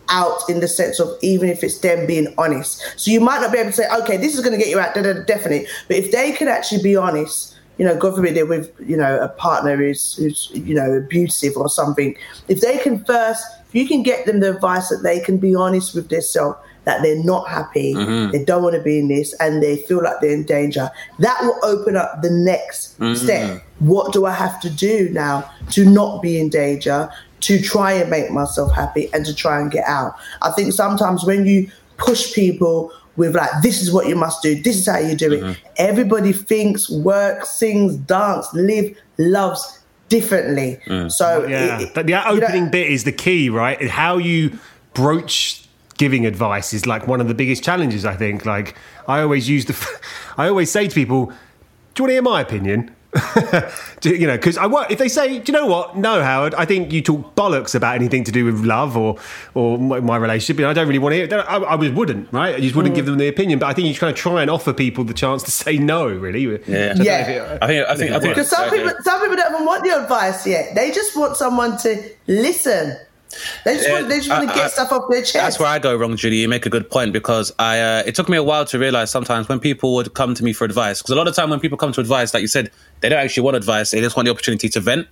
[0.09, 2.81] out in the sense of even if it's them being honest.
[2.97, 4.79] So you might not be able to say, okay, this is going to get you
[4.79, 4.95] out,
[5.27, 5.67] definitely.
[5.89, 9.19] But if they can actually be honest, you know, God forbid they're with, you know,
[9.21, 12.17] a partner who's, who's, you know, abusive or something.
[12.49, 13.45] If they can first,
[13.77, 17.23] you can get them the advice that they can be honest with themselves, that they're
[17.23, 18.33] not happy, mm-hmm.
[18.33, 21.39] they don't want to be in this, and they feel like they're in danger, that
[21.43, 23.15] will open up the next mm-hmm.
[23.15, 23.62] step.
[23.81, 27.11] What do I have to do now to not be in danger?
[27.39, 30.15] to try and make myself happy and to try and get out.
[30.43, 34.61] I think sometimes when you push people with like this is what you must do,
[34.61, 35.43] this is how you do it.
[35.43, 35.62] Mm-hmm.
[35.77, 40.79] Everybody thinks, works, sings, dance, live, loves differently.
[40.87, 41.11] Mm.
[41.11, 43.88] So Yeah, it- it- that, that you know- opening bit is the key, right?
[43.90, 44.59] How you
[44.95, 45.62] broach
[45.99, 48.05] giving advice is like one of the biggest challenges.
[48.05, 48.45] I think.
[48.47, 48.75] Like
[49.09, 49.77] I always use the,
[50.37, 51.27] I always say to people,
[51.95, 52.90] "Do you want to hear my opinion?"
[54.01, 56.55] Do- you know, because I wa- if they say, "Do you know what?" No, Howard,
[56.55, 59.16] I think you talk bollocks about anything to do with love or
[59.55, 60.59] or my, my relationship.
[60.59, 61.25] and I don't really want to hear.
[61.27, 61.33] it.
[61.33, 62.55] I, I just wouldn't, right?
[62.57, 62.97] I just wouldn't Mm.
[62.97, 63.59] give them the opinion.
[63.59, 66.09] But I think you kind of try and offer people the chance to say no.
[66.09, 66.51] Really, Yeah.
[66.51, 67.29] Which I Yeah.
[67.29, 69.85] it- I think I think I think Because some people, some people don't even want
[69.85, 70.75] the advice yet.
[70.75, 72.97] They just want someone to listen.
[73.65, 75.35] They just want, they just want to get I- stuff off their chest.
[75.35, 76.37] That's where I go wrong, Judy.
[76.37, 77.81] You make a good point because I.
[77.81, 80.53] Uh, it took me a while to realize sometimes when people would come to me
[80.53, 82.71] for advice, because a lot of time when people come to advice, like you said,
[83.01, 85.09] they don't actually want advice; they just want the opportunity to vent.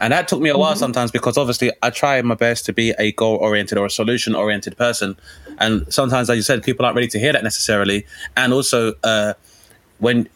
[0.00, 2.90] And that took me a while sometimes because obviously I try my best to be
[2.98, 5.16] a goal oriented or a solution oriented person,
[5.58, 8.04] and sometimes, like you said, people aren't ready to hear that necessarily.
[8.36, 9.34] And also, uh,
[9.98, 10.28] when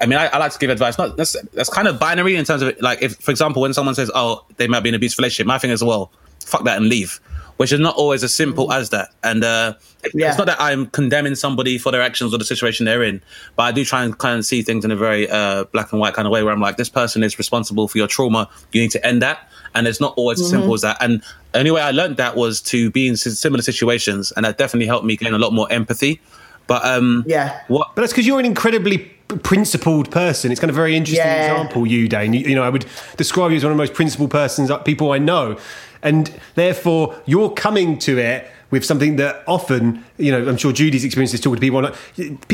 [0.00, 0.98] I mean, I, I like to give advice.
[0.98, 3.94] Not that's that's kind of binary in terms of like, if for example, when someone
[3.94, 6.10] says, "Oh, they might be in an abusive relationship," my thing is, "Well,
[6.44, 7.20] fuck that and leave,"
[7.56, 9.08] which is not always as simple as that.
[9.22, 9.74] And uh,
[10.14, 10.28] Yeah.
[10.28, 13.20] it's not that I'm condemning somebody for their actions or the situation they're in,
[13.56, 16.00] but I do try and kind of see things in a very uh, black and
[16.00, 18.48] white kind of way, where I'm like, this person is responsible for your trauma.
[18.72, 19.38] You need to end that.
[19.74, 20.98] And it's not always as simple as that.
[21.00, 24.58] And the only way I learned that was to be in similar situations, and that
[24.58, 26.20] definitely helped me gain a lot more empathy.
[26.66, 27.58] But um, Yeah.
[27.68, 28.98] what But that's because you're an incredibly
[29.42, 30.52] principled person.
[30.52, 31.38] It's kind of a very interesting Yeah.
[31.38, 32.34] example, you, Dane.
[32.34, 32.84] You, you know, I would
[33.16, 35.56] describe you as one of the most principled persons, uh, people I know.
[36.02, 41.04] And therefore, you're coming to it with something that often you know, I'm sure Judy's
[41.04, 41.82] experience is talking to people.
[41.82, 41.94] Like,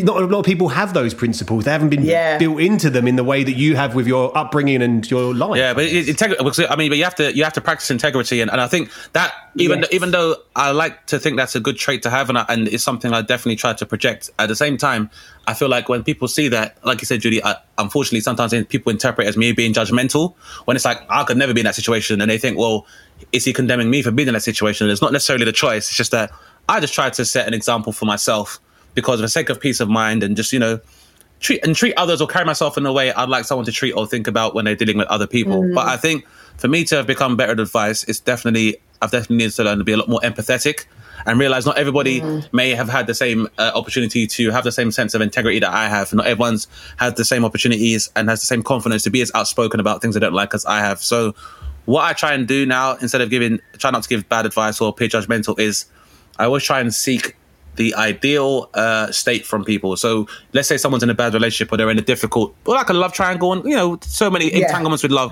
[0.02, 1.64] not a lot of people have those principles.
[1.64, 2.38] They haven't been Yeah.
[2.38, 5.58] built into them in the way that you have with your upbringing and your life.
[5.58, 6.66] Yeah, but it, integrity.
[6.66, 8.90] I mean, but you have to you have to practice integrity, and, and I think
[9.12, 9.88] that even Yes.
[9.92, 12.68] even though I like to think that's a good trait to have, and, I, and
[12.68, 14.30] it's something I definitely try to project.
[14.38, 15.10] At the same time,
[15.46, 18.90] I feel like when people see that, like you said, Judy, I, unfortunately, sometimes people
[18.90, 20.34] interpret it as me being judgmental.
[20.64, 22.86] When it's like I could never be in that situation, and they think, well,
[23.32, 24.88] is he condemning me for being in that situation?
[24.90, 25.88] It's not necessarily the choice.
[25.88, 26.30] It's just that
[26.68, 28.60] I just try to set an example for myself
[28.94, 30.80] because, for the sake of peace of mind, and just you know
[31.40, 33.92] treat and treat others or carry myself in a way I'd like someone to treat
[33.92, 35.72] or think about when they're dealing with other people.
[35.74, 36.26] But I think
[36.56, 39.78] for me to have become better at advice, it's definitely I've definitely needed to learn
[39.78, 40.86] to be a lot more empathetic
[41.26, 44.90] and realize not everybody may have had the same uh, opportunity to have the same
[44.90, 46.12] sense of integrity that I have.
[46.12, 49.80] Not everyone's had the same opportunities and has the same confidence to be as outspoken
[49.80, 51.00] about things they don't like as I have.
[51.00, 51.34] So
[51.88, 54.78] what I try and do now, instead of giving, try not to give bad advice
[54.78, 55.86] or appear judgmental, is
[56.38, 57.34] I always try and seek
[57.76, 59.96] the ideal uh, state from people.
[59.96, 62.90] So let's say someone's in a bad relationship or they're in a difficult, or like
[62.90, 64.66] a love triangle, and you know, so many Yeah.
[64.66, 65.30] entanglements with love.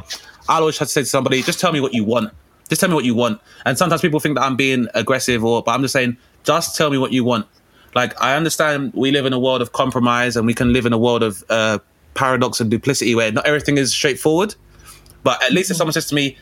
[0.49, 2.33] I'll always try to say to somebody, just tell me what you want.
[2.71, 3.38] Just tell me what you want.
[3.66, 6.88] And sometimes people think that I'm being aggressive, or but I'm just saying, just tell
[6.88, 7.47] me what you want.
[7.95, 10.95] Like I understand we live in a world of compromise, and we can live in
[10.95, 11.81] a world of uh,
[12.14, 14.55] paradox and duplicity where not everything is straightforward.
[15.27, 16.37] But at least if someone says to me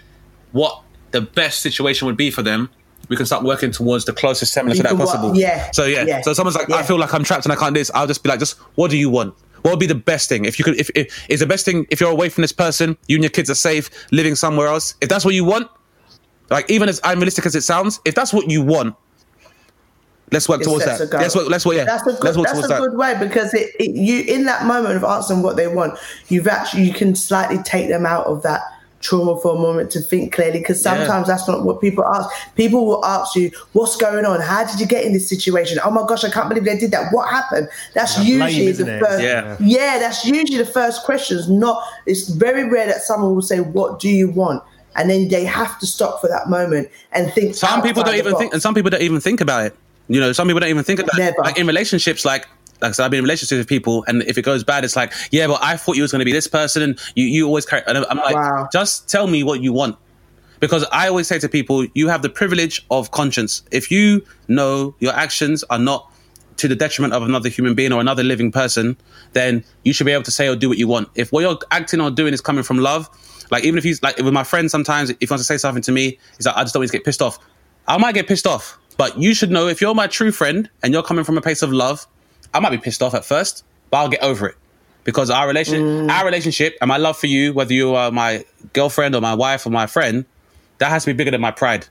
[0.52, 2.68] what the best situation would be for them,
[3.08, 5.34] we can start working towards the closest semblance of that possible.
[5.34, 6.04] yeah, So yeah.
[6.04, 7.90] yeah, So someone's like, I feel like I'm trapped and I can't do this.
[7.94, 9.34] I'll just be like, just what do you want?
[9.62, 10.44] What would be the best thing?
[10.44, 12.98] If you could, if, if is the best thing if you're away from this person,
[13.08, 14.96] you and your kids are safe, living somewhere else.
[15.00, 15.70] If that's what you want,
[16.50, 18.96] like even as unrealistic as it sounds, if that's what you want,
[20.32, 21.10] let's work towards that.
[21.12, 21.48] Let's work.
[21.48, 21.76] Let's work.
[21.76, 21.84] Yeah.
[21.84, 22.80] That's a good, let's work that's towards a that.
[22.80, 26.48] good way because it, it, you in that moment of asking what they want, you've
[26.48, 28.60] actually you can slightly take them out of that
[29.04, 32.28] trauma for a moment to think clearly because sometimes that's not what people ask.
[32.56, 34.40] People will ask you, "What's going on?
[34.40, 35.78] How did you get in this situation?
[35.84, 37.12] Oh my gosh, I can't believe they did that.
[37.12, 39.22] What happened?" That's That blame, usually isn't the first.
[39.22, 39.56] Yeah.
[39.60, 41.48] yeah, that's usually the first questions.
[41.48, 44.62] Not it's very rare that someone will say, "What do you want?"
[44.96, 47.54] And then they have to stop for that moment and think.
[47.54, 48.40] Some people don't even box.
[48.40, 49.76] think, and some people don't even think about it.
[50.08, 51.36] You know, some people don't even think about Never.
[51.38, 51.44] it.
[51.44, 52.46] Like in relationships, like
[52.82, 54.96] like I said, I've been in relationships with people, and if it goes bad, it's
[54.96, 57.46] like, yeah, but I thought you was going to be this person, and you you
[57.46, 57.82] always carry.
[57.86, 58.68] And I'm like, Wow.
[58.72, 59.96] just tell me what you want,
[60.60, 63.62] because I always say to people, you have the privilege of conscience.
[63.70, 66.10] If you know your actions are not
[66.56, 68.96] to the detriment of another human being or another living person,
[69.32, 71.08] then you should be able to say or do what you want.
[71.14, 73.08] If what you're acting or doing is coming from love,
[73.50, 75.82] like even if he's like with my friend, sometimes if he wants to say something
[75.82, 77.38] to me, he's like, I just don't want to get pissed off.
[77.86, 80.92] I might get pissed off, but you should know if you're my true friend and
[80.92, 82.06] you're coming from a place of love,
[82.52, 84.56] I might be pissed off at first, but I'll get over it.
[85.02, 86.10] Because our relation, mm.
[86.10, 89.66] our relationship, and my love for you, whether you are my girlfriend or my wife
[89.66, 90.24] or my friend,
[90.78, 91.86] that has to be bigger than my pride.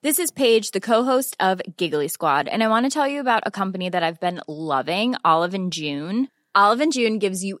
[0.00, 3.42] This is Paige, the co-host of Giggly Squad, and I want to tell you about
[3.46, 6.28] a company that I've been loving, Olive and June.
[6.54, 7.60] Olive and June gives you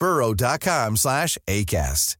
[0.00, 2.16] burrow.com slash ACAST.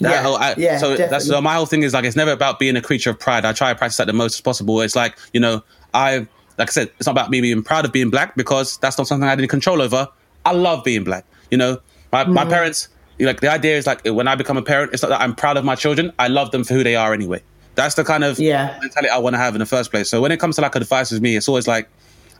[0.00, 2.32] That Yeah, whole- I- yeah, so that's so my whole thing is like it's never
[2.32, 3.44] about being a creature of pride.
[3.44, 4.80] I try to practice that the most as possible.
[4.80, 5.62] It's like you know
[5.94, 6.26] I
[6.58, 9.06] like I said it's not about me being proud of being black because that's not
[9.06, 10.08] something I had any control over.
[10.44, 11.24] I love being black.
[11.50, 11.78] You know
[12.12, 12.50] my my mm-hmm.
[12.50, 12.88] parents.
[13.20, 15.56] Like the idea is like when I become a parent, it's not that I'm proud
[15.56, 16.12] of my children.
[16.18, 17.40] I love them for who they are anyway.
[17.76, 18.76] That's the kind of Yeah.
[18.80, 20.08] mentality I want to have in the first place.
[20.10, 21.88] So when it comes to like advice with me, it's always like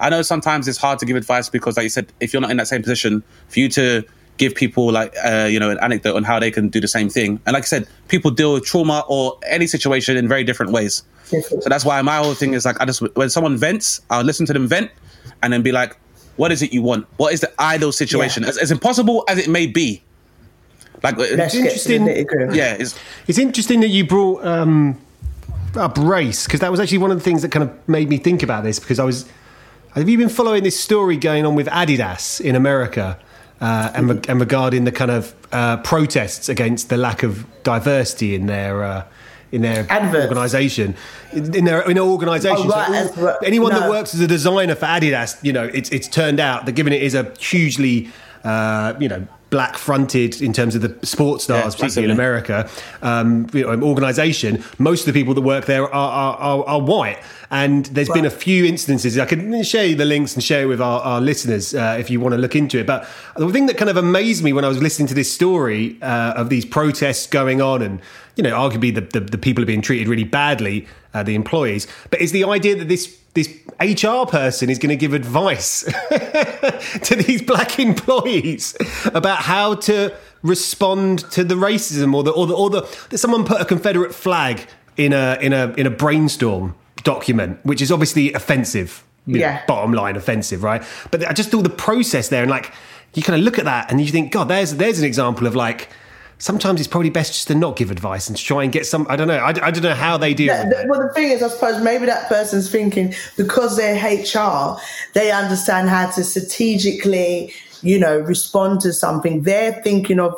[0.03, 2.51] I know sometimes it's hard to give advice because, like you said, if you're not
[2.51, 4.05] in that same position, for you to
[4.37, 7.09] give people like uh, you know an anecdote on how they can do the same
[7.09, 10.73] thing, and like I said, people deal with trauma or any situation in very different
[10.73, 11.03] ways.
[11.25, 14.45] So that's why my whole thing is like I just when someone vents, I'll listen
[14.47, 14.91] to them vent,
[15.43, 15.97] and then be like,
[16.37, 17.07] what is it you want?
[17.17, 18.43] What is the ideal situation?
[18.43, 18.51] Yeah.
[18.51, 20.03] As, as impossible as it may be.
[21.03, 22.55] Like uh, Let's get to the interesting.
[22.55, 25.01] yeah, it's, It's interesting that you brought um,
[25.75, 28.19] up race because that was actually one of the things that kind of made me
[28.19, 29.29] think about this because I was.
[29.95, 33.19] Have you been following this story going on with Adidas in America
[33.61, 38.47] uh, and, and regarding the kind of uh, protests against the lack of diversity in
[38.47, 39.05] their uh,
[39.53, 40.29] in their Adverts.
[40.29, 40.95] organisation
[41.33, 42.67] in their in their organisation?
[42.67, 45.53] Oh, right, So all- as well- anyone that works as a designer for Adidas, you
[45.53, 48.11] know, it's it's turned out that given it is a hugely
[48.45, 52.19] uh, you know black fronted in terms of the sports stars, Yeah, particularly in.
[52.19, 52.69] America,
[53.03, 56.81] um, you know, organisation, most of the people that work there are, are, are, are
[56.81, 57.19] white.
[57.51, 59.19] And there's been a few instances.
[59.19, 62.09] I can share you the links and share it with our, our listeners uh, if
[62.09, 62.87] you want to look into it.
[62.87, 65.99] But the thing that kind of amazed me when I was listening to this story
[66.01, 68.01] uh, of these protests going on, and
[68.37, 71.87] you know, arguably the, the, the people are being treated really badly, uh, the employees,
[72.11, 73.49] but is the idea that this this
[73.81, 75.85] HR person is going to give advice
[77.05, 78.77] to these black employees
[79.15, 82.81] about how to respond to the racism or the or the or the
[83.11, 84.67] that someone put a Confederate flag
[84.97, 86.75] in a in a in a brainstorm
[87.05, 89.03] document, which is obviously offensive.
[89.27, 89.65] you know, Yeah.
[89.67, 90.83] bottom line offensive, right?
[91.11, 92.73] But I just thought the process there and like
[93.15, 95.55] you kind of look at that and you think, God, there's there's an example of
[95.55, 95.89] like
[96.43, 99.07] sometimes it's probably best just to not give advice and try and get some.
[99.09, 99.39] I don't know.
[99.39, 100.49] I, I don't know how they do.
[100.49, 100.89] That- it.
[100.89, 104.77] well, the thing is, I suppose maybe that person's thinking because they're HR,
[105.15, 109.43] they understand how to strategically, you know, respond to something.
[109.43, 110.35] They're thinking of,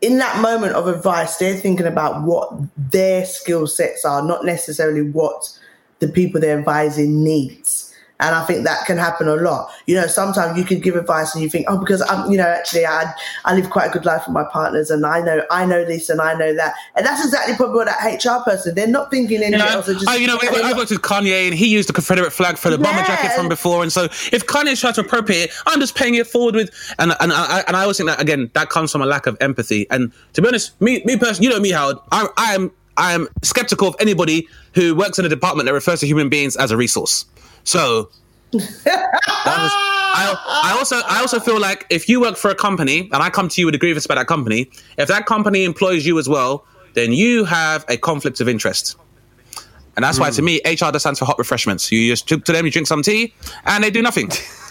[0.00, 5.02] in that moment of advice, they're thinking about what their skill sets are, not necessarily
[5.02, 5.56] what
[6.00, 7.87] the people they're advising needs.
[8.20, 9.70] And I think that can happen a lot.
[9.86, 12.46] You know, sometimes you can give advice and you think, oh, because I'm, you know,
[12.48, 13.12] actually I,
[13.44, 16.08] I live quite a good life with my partners and I know, I know this
[16.08, 16.74] and I know that.
[16.96, 19.86] And that's exactly probably what that HR person, they're not thinking anything You know, else.
[19.86, 22.58] Just, I, you know, they're I worked with Kanye, and he used the Confederate flag
[22.58, 23.82] for the bomber jacket from before.
[23.82, 26.70] And so, if Kanye's trying to appropriate it, I'm just paying it forward with.
[26.98, 29.36] And and I and I always think that again, that comes from a lack of
[29.40, 29.86] empathy.
[29.90, 33.12] And to be honest, me me personally, you know me, Howard, I, I am I
[33.12, 36.70] am skeptical of anybody who works in a department that refers to human beings as
[36.70, 37.24] a resource.
[37.68, 38.10] So.
[38.54, 43.28] I, I also I also feel like if you work for a company and I
[43.28, 46.28] come to you with a grievance about that company, if that company employs you as
[46.30, 46.64] well,
[46.94, 48.96] then you have a conflict of interest.
[49.96, 50.46] And that's why, to hmm.
[50.46, 51.92] me, HR stands for hot refreshments.
[51.92, 53.34] You just to them, you drink some tea,
[53.66, 54.30] and they do nothing.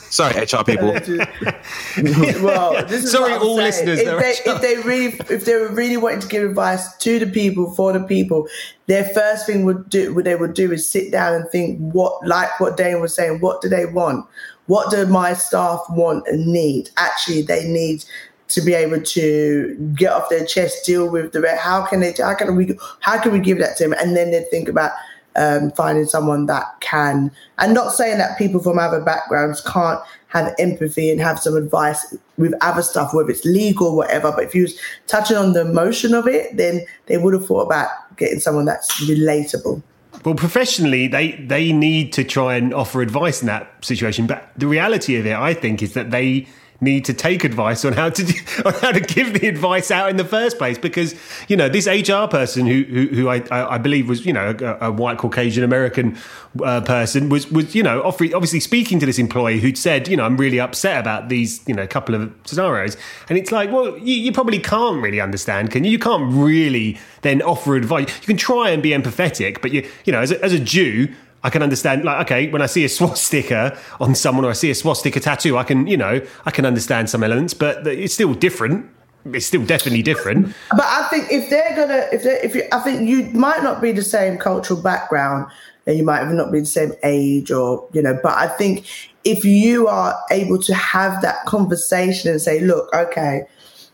[0.09, 0.87] Sorry, HR people.
[2.43, 3.67] well, this is Sorry, all saying.
[3.67, 6.43] listeners, If they're they, actually- if they really, if they were really wanting to give
[6.49, 8.47] advice to the people for the people,
[8.87, 12.25] their first thing would do, what they would do is sit down and think, what,
[12.25, 14.25] like what Dane was saying, what do they want?
[14.67, 16.89] What do my staff want and need?
[16.97, 18.03] Actually, they need
[18.49, 22.13] to be able to get off their chest, deal with the re- how can they,
[22.17, 23.93] how can we, how can we give that to them?
[23.99, 24.91] And then they think about
[25.37, 30.53] um, finding someone that can, and not saying that people from other backgrounds can't have
[30.59, 34.31] empathy and have some advice with other stuff, whether it's legal, whatever.
[34.31, 37.61] But if you was touching on the emotion of it, then they would have thought
[37.61, 39.81] about getting someone that's relatable.
[40.25, 44.27] Well, professionally, they they need to try and offer advice in that situation.
[44.27, 46.47] But the reality of it, I think, is that they
[46.79, 48.33] need to take advice on how to do,
[48.65, 50.77] on how to give the advice out in the first place.
[50.77, 51.15] Because
[51.47, 54.87] you know, this HR person who who, who I, I believe was you know a,
[54.87, 56.17] a white Caucasian American
[56.63, 60.17] uh, person was was you know offering, obviously speaking to this employee who'd said you
[60.17, 62.97] know I'm really upset about these you know couple of scenarios,
[63.29, 65.91] and it's like well you, you probably can't really understand, can you?
[65.91, 68.07] You can't really then offer advice.
[68.21, 71.13] You can try and be empathetic, but you you know as a, as a Jew.
[71.43, 74.71] I can understand, like, okay, when I see a swastika on someone or I see
[74.71, 78.33] a swastika tattoo, I can, you know, I can understand some elements, but it's still
[78.33, 78.89] different.
[79.25, 80.55] It's still definitely different.
[80.71, 83.81] But I think if they're gonna, if they, if you, I think you might not
[83.81, 85.51] be the same cultural background,
[85.85, 88.17] and you might have not be the same age, or you know.
[88.23, 88.85] But I think
[89.25, 93.45] if you are able to have that conversation and say, look, okay,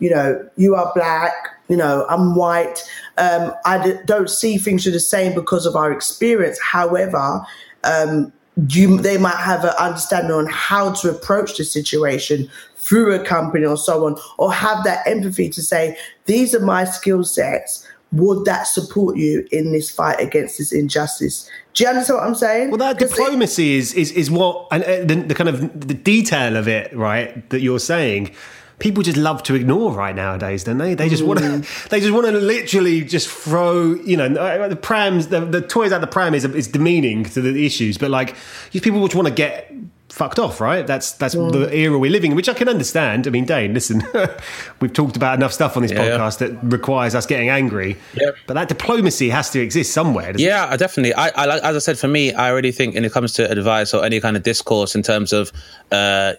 [0.04, 1.34] you know, you are black,
[1.70, 2.84] you know, I'm white.
[3.18, 6.60] Um, I d- don't see things are the same because of our experience.
[6.62, 7.42] However,
[7.86, 8.34] um,
[8.68, 13.66] you they might have an understanding on how to approach the situation through a company
[13.66, 17.88] or so on, or have that empathy to say, these are my skill sets.
[18.12, 21.50] Would that support you in this fight against this injustice?
[21.74, 22.72] Do you understand what I'm saying?
[22.72, 26.58] Well, that diplomacy is is is what and uh, the, the kind of the detail
[26.58, 27.50] of it, right?
[27.52, 28.36] That you're saying.
[28.84, 30.94] People just love to ignore right nowadays, don't they?
[30.94, 31.64] They just want to.
[31.90, 33.94] They just want to literally just throw.
[33.94, 37.40] You know, uh, the prams, the, the toys out the pram is is demeaning to
[37.42, 38.36] the issues, but like
[38.72, 39.72] these people just want to get
[40.10, 40.86] fucked off, right?
[40.86, 43.26] That's that's the era we're living in, which I can understand.
[43.26, 44.04] I mean, Dane, listen,
[44.82, 46.18] we've talked about enough stuff on this Yeah, yeah.
[46.18, 47.96] podcast that requires us getting angry.
[48.16, 48.36] Yep.
[48.48, 50.34] But that diplomacy has to exist somewhere.
[50.34, 50.50] doesn't it?
[50.50, 51.14] Yeah, I definitely.
[51.14, 53.94] I, I as I said, for me, I already think when it comes to advice
[53.94, 55.54] or any kind of discourse in terms of
[55.92, 56.34] uh,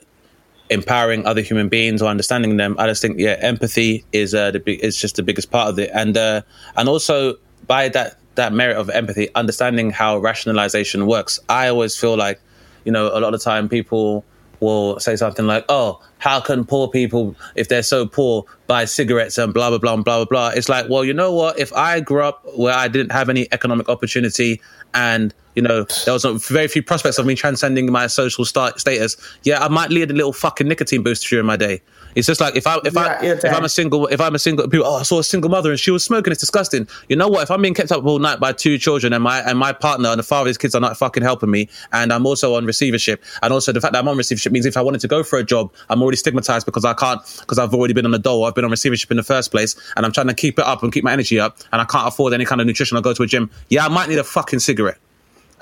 [0.71, 2.77] empowering other human beings or understanding them.
[2.79, 5.79] I just think yeah, empathy is uh, the big, is just the biggest part of
[5.79, 6.43] it, and uh,
[6.77, 7.37] and also
[7.67, 11.39] by that that merit of empathy, understanding how rationalization works.
[11.49, 12.41] I always feel like
[12.85, 14.25] you know a lot of time people
[14.61, 19.39] will say something like, "Oh, how can poor people, if they're so poor, buy cigarettes
[19.39, 21.59] and blah blah blah and blah blah blah?" It's like, well, you know what?
[21.59, 24.61] If I grew up where I didn't have any economic opportunity
[24.95, 29.17] and you know there was very few prospects of me transcending my social sta- status,
[29.43, 31.83] yeah, I might need a little fucking nicotine boost during my day.
[32.15, 34.39] It's just like if I if Yeah, I if I'm a single if I'm a
[34.39, 36.89] single people oh I saw a single mother and she was smoking it's disgusting.
[37.09, 37.43] You know what?
[37.43, 40.11] If I'm being kept up all night by two children and my and my partner
[40.11, 42.67] and the father of his kids are not fucking helping me and I'm also on
[42.67, 45.23] receivership and also the fact that I'm on receivership means if I wanted to go
[45.23, 48.19] for a job I'm already stigmatized because I can't because I've already been on the
[48.19, 50.65] dole I've been on receivership in the first place and I'm trying to keep it
[50.65, 53.01] up and keep my energy up and I can't afford any kind of nutrition or
[53.01, 53.51] go to a gym.
[53.69, 54.99] Yeah I might need a fucking cigarette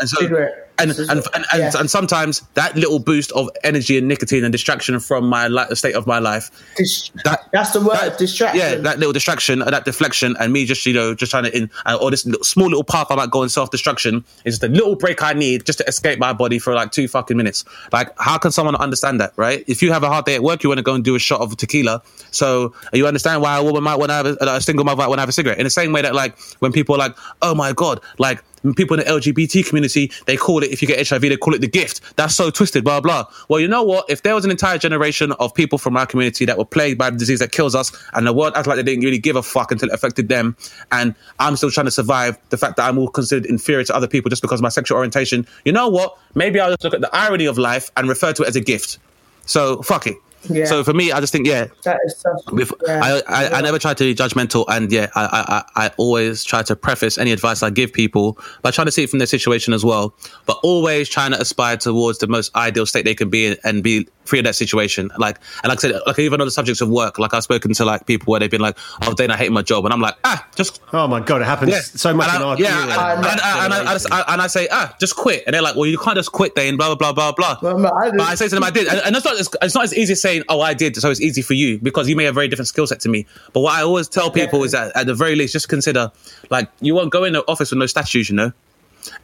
[0.08, 0.71] so Cigarette.
[0.78, 1.70] And and, and, and, Yeah.
[1.78, 5.76] and sometimes that little boost of energy and nicotine and distraction from my li- the
[5.76, 8.60] state of my life Dis- that that's the word, that- distraction.
[8.60, 11.56] Yeah, that little distraction, uh, that deflection, and me just you know just trying to
[11.56, 14.54] in uh, or this little, small little path I might go in self destruction is
[14.58, 17.36] just a little break I need just to escape my body for like two fucking
[17.36, 17.64] minutes.
[17.92, 19.64] Like, how can someone understand that, right?
[19.66, 21.18] If you have a hard day at work, you want to go and do a
[21.18, 24.60] shot of tequila, so you understand why a woman might want to have a, a
[24.60, 25.58] single mother might want to have a cigarette.
[25.58, 28.42] In the same way that like when people are like, oh my god, like
[28.76, 31.60] people in the LGBT community, they call it if you get HIV, they call it
[31.60, 32.00] the gift.
[32.16, 33.26] That's so twisted, blah blah.
[33.48, 34.08] Well, you know what?
[34.08, 37.10] If there was an entire generation of people from our community that were plagued by
[37.10, 39.42] the disease that kills us, and the world acted like they didn't really give a
[39.42, 40.56] fuck until it affected them,
[40.90, 44.08] and I'm still trying to survive the fact that I'm all considered inferior to other
[44.08, 45.46] people just because of my sexual orientation.
[45.64, 46.16] You know what?
[46.34, 48.60] Maybe I'll just look at the irony of life and refer to it as a
[48.60, 48.98] gift.
[49.46, 50.16] So fuck it.
[50.48, 50.64] Yeah.
[50.66, 52.34] So for me, I just think, yeah, That is so.
[52.48, 53.00] Bef- yeah.
[53.02, 56.44] I, I, I never try to be judgmental, and yeah, I, I, I I always
[56.44, 59.26] try to preface any advice I give people by trying to see it from their
[59.26, 60.14] situation as well,
[60.46, 63.82] but always trying to aspire towards the most ideal state they can be in and
[63.82, 65.10] be free of that situation.
[65.18, 67.72] Like, and like I said, like even on the subjects of work, like I've spoken
[67.74, 70.00] to like people where they've been like, "Oh, Dane, I hate my job," and I'm
[70.00, 71.80] like, "Ah, just Oh my god, it happens yeah.
[71.80, 74.24] so much and in I, our yeah, and, and, and, and I, I just, I,
[74.28, 75.44] and I say, ah, just quit.
[75.46, 77.74] And they're like, well, you can't just quit, Dane, blah, blah, blah, blah, blah.
[77.74, 78.18] Well, I did.
[78.18, 78.88] but I say to them, I did.
[78.88, 81.10] And, and it's, not, it's, it's not as easy as saying, oh, I did, so
[81.10, 83.26] it's easy for you, because you may have a very different skill set to me.
[83.52, 86.10] But what I always tell people is that at the very least, just consider,
[86.50, 88.52] like, you won't go in the office with no statues, you know?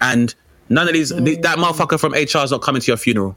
[0.01, 0.35] And
[0.69, 1.43] none of these, Mm.
[1.43, 3.37] that motherfucker from HR is not coming to your funeral.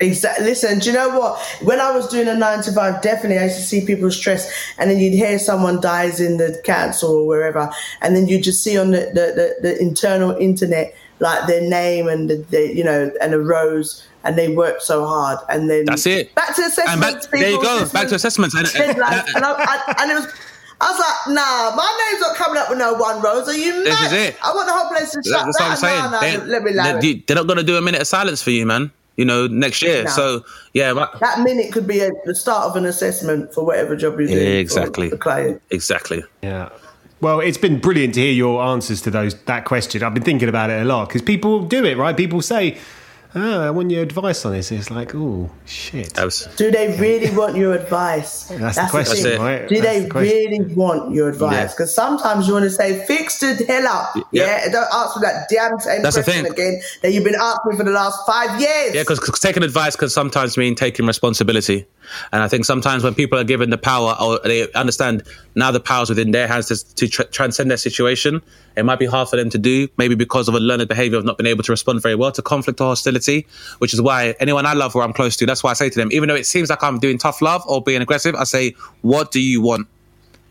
[0.00, 0.46] Exactly.
[0.46, 1.38] Listen, do you know what?
[1.62, 4.50] When I was doing a nine to five, definitely I used to see people stressed,
[4.78, 8.64] and then you'd hear someone dies in the council or wherever, and then you just
[8.64, 12.82] see on the, the, the, the internal internet like their name and the, the you
[12.82, 16.34] know and a rose, and they worked so hard, and then That's it.
[16.34, 17.26] Back to And assessments.
[17.26, 18.54] back, there you people, go, back to assessments.
[18.54, 20.26] And, and, Headlines, uh, uh, and, I, I, and it was.
[20.80, 23.48] I was like, nah, my name's not coming up with no one rose.
[23.48, 23.86] Are you mad?
[23.86, 24.36] This is it.
[24.44, 26.02] I want the whole place to shut That's what I'm saying.
[26.02, 26.10] down.
[26.10, 27.26] Nah, nah, They- let me allow they- it.
[27.28, 28.90] they're not going to do a minute of silence for you, man.
[29.16, 30.02] You know, next year.
[30.04, 30.10] No.
[30.10, 33.94] So yeah, but- That minute could be a, the start of an assessment for whatever
[33.94, 34.56] job you're doing.
[34.58, 35.10] Exactly.
[35.10, 35.62] For the client.
[35.70, 36.24] exactly.
[36.42, 36.70] Yeah.
[37.20, 40.02] Well, it's been brilliant to hear your answers to those that question.
[40.02, 42.16] I've been thinking about it a lot because people do it, right?
[42.16, 42.76] People say,
[43.34, 47.30] "Oh, I want your advice on this." It's like, "Oh, shit." Was- Do they really
[47.34, 48.44] want your advice?
[48.50, 49.40] That's the question, thing.
[49.40, 49.68] right?
[49.68, 51.72] Do That's they the really want your advice?
[51.74, 54.14] Because sometimes you want to say, fix the hell up.
[54.30, 54.46] Yeah.
[54.64, 54.68] Yeah.
[54.72, 56.52] Don't ask me that damn same That's question thing.
[56.52, 58.94] again that you've been asking for the last five years.
[58.94, 61.86] Yeah, because taking advice can sometimes mean taking responsibility.
[62.32, 65.22] And I think sometimes when people are given the power or they understand
[65.54, 68.42] now the power's within their hands to, to tr- transcend their situation,
[68.76, 71.24] it might be hard for them to do, maybe because of a learned behavior of
[71.24, 73.46] not being able to respond very well to conflict or hostility,
[73.78, 75.98] which is why anyone I love or I'm close to, that's why I say to
[75.98, 78.74] them, even though it seems like I'm doing tough love or being aggressive, I say,
[79.02, 79.86] what do you want?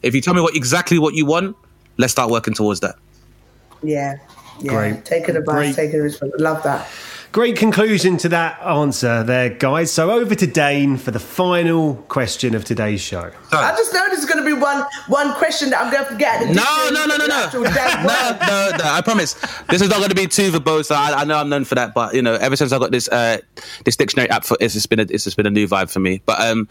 [0.01, 1.55] If you tell me what exactly what you want,
[1.97, 2.95] let's start working towards that.
[3.81, 4.15] Yeah.
[4.61, 4.71] Yeah.
[4.71, 5.05] Great.
[5.05, 5.87] Taking advice, Great.
[5.87, 6.43] taking responsibility.
[6.43, 6.87] Love that.
[7.33, 9.91] Great conclusion to that answer there, guys.
[9.91, 13.31] So over to Dane for the final question of today's show.
[13.51, 16.41] I just know there's going to be one one question that I'm going to forget.
[16.53, 17.49] No, no, no, no, no.
[17.51, 18.83] no, no, no.
[18.85, 19.33] I promise.
[19.67, 20.91] This is not going to be too verbose.
[20.95, 23.09] I, I know I'm known for that, but you know, ever since I got this
[23.09, 23.39] uh,
[23.83, 25.99] this dictionary app for it's just been a, it's just been a new vibe for
[25.99, 26.21] me.
[26.27, 26.69] But um,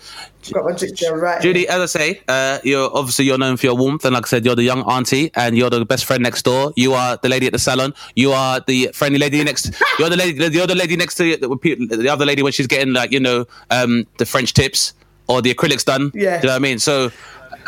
[0.50, 1.40] Got my right.
[1.40, 4.28] Judi, as I say, uh, you're obviously you're known for your warmth, and like I
[4.28, 6.72] said, you're the young auntie, and you're the best friend next door.
[6.76, 7.94] You are the lady at the salon.
[8.16, 9.72] You are the friendly lady next.
[9.98, 10.38] You're the lady.
[10.56, 13.46] You're the lady next to the, the other lady when she's getting like you know
[13.70, 14.94] um, the French tips
[15.28, 16.10] or the acrylics done.
[16.14, 16.40] Yeah.
[16.40, 16.78] Do you know what I mean?
[16.78, 17.10] So.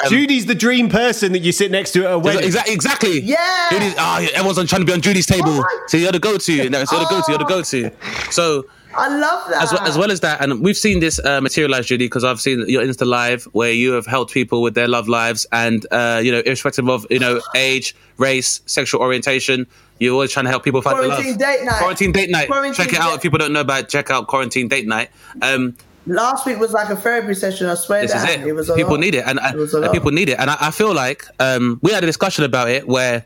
[0.04, 2.42] Um, Judi's the dream person that you sit next to at a wedding.
[2.42, 2.74] Exactly.
[2.74, 3.20] Exactly.
[3.20, 3.68] Yeah.
[3.70, 5.50] Judi's, oh, everyone's trying to be on Judi's table.
[5.50, 6.68] Oh so you're the go-to.
[6.68, 7.30] No, so you're the go-to.
[7.30, 8.32] You're the go-to.
[8.32, 8.66] So
[8.96, 9.62] I love that.
[9.62, 12.40] as well, as well as that, and we've seen this uh, materialize, Judi, because I've
[12.40, 16.20] seen your Insta live where you have helped people with their love lives, and uh,
[16.22, 19.66] you know, irrespective of you know age, race, sexual orientation.
[20.00, 21.18] You're always trying to help people find the love.
[21.18, 21.78] Quarantine date night.
[21.78, 22.46] Quarantine date night.
[22.48, 23.80] Quarantine check it out date- if people don't know about.
[23.84, 25.10] it, Check out quarantine date night.
[25.40, 25.76] Um,
[26.06, 27.66] last week was like a therapy session.
[27.68, 28.46] I swear This that is it.
[28.48, 29.00] it was people lot.
[29.00, 30.38] need it, and, and, It and people need it.
[30.38, 33.24] And I, I feel like um, we had a discussion about it where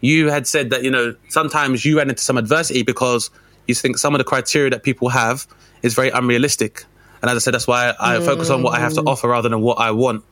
[0.00, 3.30] you had said that you know sometimes you ran into some adversity because
[3.66, 5.46] you think some of the criteria that people have
[5.82, 6.84] is very unrealistic.
[7.22, 9.08] And as I said, that's why I focus on what I have to Mm.
[9.08, 10.22] offer rather than what I want.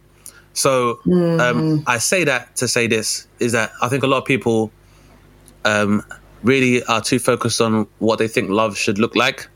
[0.53, 1.41] So Mm-hmm.
[1.41, 4.71] um, I say that to say this is that I think a lot of people
[5.65, 6.03] um,
[6.43, 9.49] really are too focused on what they think love should look like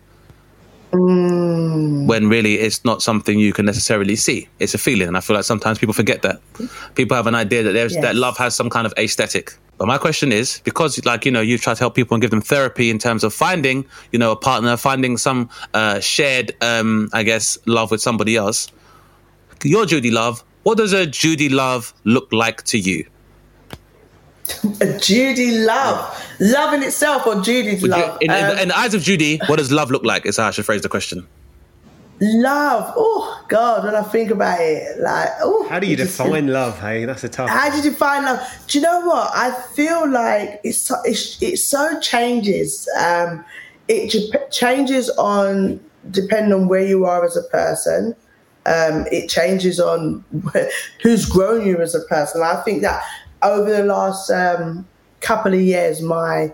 [0.93, 2.07] Mm.
[2.07, 4.49] when really it's not something you can necessarily see.
[4.61, 6.41] It's a feeling, and I feel like sometimes people forget that.
[6.95, 8.03] People have an idea that there's Yes.
[8.03, 9.53] that love has some kind of aesthetic.
[9.79, 12.31] But my question is, because like you know, you try to help people and give
[12.31, 17.11] them therapy in terms of finding, you know, a partner, finding some uh, shared, um,
[17.13, 18.69] I guess, love with somebody else.
[19.65, 20.45] Your Judi love.
[20.63, 23.07] What does a Judi love look like to you?
[24.81, 28.19] A Judi love, love in itself, or Judi's Would you- love.
[28.21, 30.25] in, in Um, the, in the eyes of Judi, what does love look like?
[30.27, 31.27] Is how I should phrase the question.
[32.21, 32.93] love.
[32.97, 36.47] Oh God, when I think about it, like, oh, How do you it just- define
[36.49, 36.79] love?
[36.81, 37.51] Hey, that's a tough.
[37.51, 38.41] How did you find love?
[38.69, 39.31] Do you know what?
[39.35, 42.89] I feel like it's so, it's, it so changes.
[42.99, 43.45] Um,
[43.89, 45.79] it j- changes on
[46.11, 48.15] depending on where you are as a person.
[48.65, 50.25] Um, it changes on
[51.03, 52.43] who's grown you as a person.
[52.43, 53.03] I think that
[53.53, 54.87] over the last um,
[55.21, 56.53] couple of years, my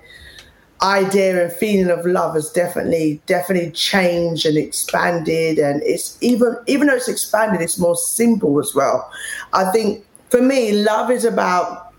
[0.82, 5.59] idea and feeling of love has definitely definitely changed and expanded.
[5.59, 9.11] And it's even even though it's expanded it's more simple as well.
[9.53, 11.93] I think for me love is about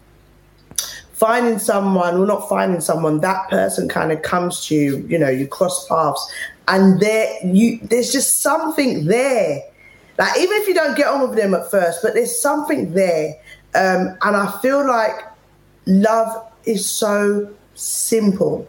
[1.14, 5.30] finding someone well not finding someone that person kind of comes to you you know
[5.30, 6.34] you cross paths
[6.68, 9.62] and there you there's just something there.
[10.18, 13.36] Like even if you don't get on with them at first but there's something there
[13.76, 15.26] um, and i feel like
[15.86, 18.68] love is so simple.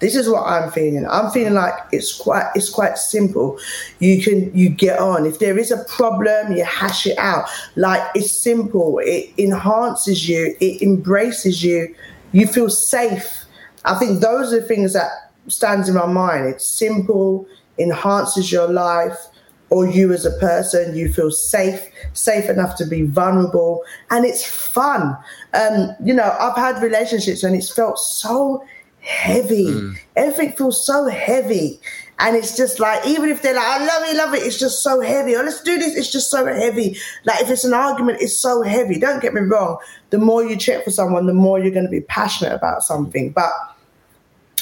[0.00, 1.06] This is what I'm feeling.
[1.08, 3.58] I'm feeling like it's quite it's quite simple.
[4.00, 5.26] You can you get on.
[5.26, 7.48] If there is a problem, you hash it out.
[7.76, 8.98] Like it's simple.
[9.04, 10.56] It enhances you.
[10.60, 11.94] It embraces you.
[12.32, 13.44] You feel safe.
[13.84, 15.10] I think those are the things that
[15.46, 16.46] stands in my mind.
[16.46, 17.46] It's simple,
[17.78, 19.18] enhances your life
[19.72, 21.80] or you as a person, you feel safe,
[22.12, 25.16] safe enough to be vulnerable, and it's fun.
[25.54, 28.62] Um, you know, I've had relationships and it's felt so
[29.00, 29.92] heavy.
[30.14, 31.80] Everything feels so heavy.
[32.18, 34.82] And it's just like, even if they're like, I love it, love it, it's just
[34.82, 35.34] so heavy.
[35.34, 36.98] Or let's do this, it's just so heavy.
[37.24, 38.98] Like if it's an argument, it's so heavy.
[38.98, 39.78] Don't get me wrong.
[40.10, 43.30] The more you check for someone, the more you're going to be passionate about something.
[43.30, 43.50] But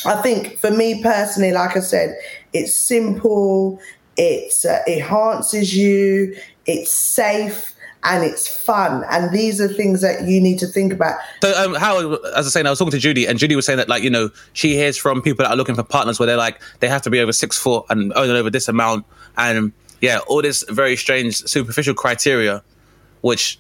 [0.07, 2.17] I think for me personally, like I said,
[2.53, 3.81] it's simple,
[4.21, 9.05] uh, it enhances you, it's safe, and it's fun.
[9.11, 11.19] And these are things that you need to think about.
[11.43, 13.67] So, um, how, as I was saying, I was talking to Judi, and Judi was
[13.67, 16.27] saying that, like, you know, she hears from people that are looking for partners where
[16.27, 19.05] they're like, they have to be over six foot and earning over this amount.
[19.37, 22.63] And yeah, all this very strange, superficial criteria,
[23.21, 23.59] which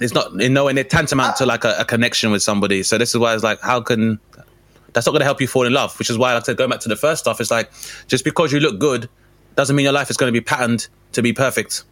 [0.00, 2.82] is not in nowhere near tantamount to like a, a connection with somebody.
[2.82, 4.20] So, this is why it's like, how can
[4.92, 6.56] that's not going to help you fall in love, which is why, like I said,
[6.56, 7.70] going back to the first stuff, it's like,
[8.06, 9.08] just because you look good
[9.58, 11.82] doesn't mean your life is going to be patterned to be perfect.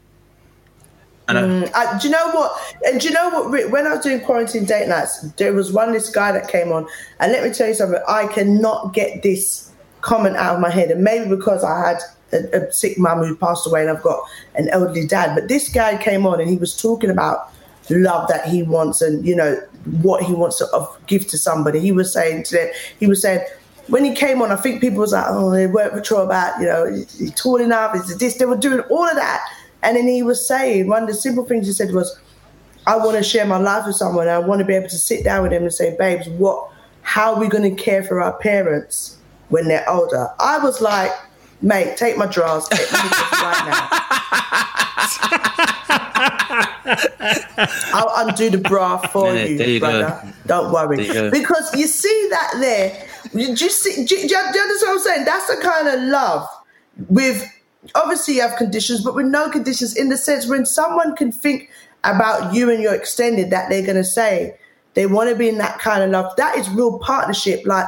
[1.26, 2.52] And mm, I, do you know what?
[2.86, 3.72] And do you know what?
[3.72, 6.86] When I was doing quarantine date nights, there was one this guy that came on,
[7.18, 8.00] and let me tell you something.
[8.06, 11.98] I cannot get this comment out of my head, and maybe because I had
[12.32, 14.20] a, a sick mum who passed away, and I've got
[14.54, 15.34] an elderly dad.
[15.34, 17.52] But this guy came on, and he was talking about
[17.90, 19.56] love that he wants, and you know
[20.02, 21.80] what he wants to give to somebody.
[21.80, 22.68] He was saying to them,
[23.00, 23.44] he was saying.
[23.89, 26.66] When he came on, I think people was like, "Oh, they weren't sure about, you
[26.66, 27.95] know, is he tall enough?
[27.95, 29.45] Is this?" They were doing all of that,
[29.82, 32.18] and then he was saying one of the simple things he said was,
[32.87, 34.28] I want to share my life with someone.
[34.28, 36.70] I want to be able to sit down with them and say, babes, what
[37.03, 39.16] how are we going to care for our parents
[39.49, 40.28] when they're older?
[40.41, 41.12] I was like,
[41.62, 43.89] mate, take my drawers, take my right now.
[47.95, 49.87] I'll undo the bra for you, you go.
[49.87, 50.34] brother.
[50.47, 51.07] Don't worry.
[51.07, 51.30] You.
[51.30, 53.09] Because you see that there.
[53.32, 55.24] You, you see, do, you- do you understand what I'm saying?
[55.24, 56.48] That's the kind of love
[57.08, 57.46] with
[57.94, 61.70] obviously you have conditions, but with no conditions in the sense when someone can think
[62.04, 64.56] about you and your extended that they're going to say
[64.94, 66.34] they want to be in that kind of love.
[66.36, 67.66] That is real partnership.
[67.66, 67.86] Like,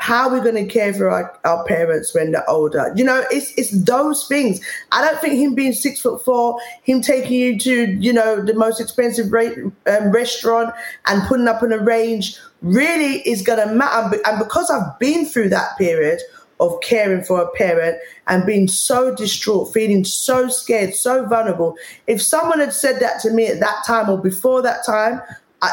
[0.00, 2.92] how are we going to care for our, our parents when they're older?
[2.96, 4.60] You know, it's it's those things.
[4.92, 8.54] I don't think him being six foot four, him taking you to you know the
[8.54, 10.74] most expensive rate, um, restaurant
[11.06, 14.18] and putting up on a range really is going to matter.
[14.24, 16.20] And because I've been through that period
[16.60, 21.76] of caring for a parent and being so distraught, feeling so scared, so vulnerable.
[22.06, 25.22] If someone had said that to me at that time or before that time,
[25.62, 25.70] I,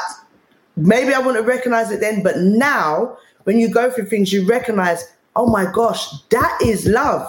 [0.78, 2.24] maybe I wouldn't have recognized it then.
[2.24, 3.18] But now,
[3.48, 5.00] when you go through things, you recognize,
[5.38, 7.24] oh my gosh, that is love.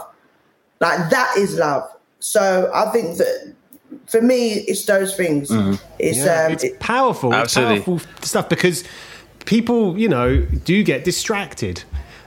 [0.81, 1.85] Like that is love.
[2.19, 3.55] So I think that
[4.07, 5.49] for me, it's those things.
[5.99, 7.33] It's Yeah, um, it's it- powerful.
[7.33, 7.77] Absolutely.
[7.77, 8.83] It's powerful stuff because
[9.45, 11.85] people, you know, do get distracted.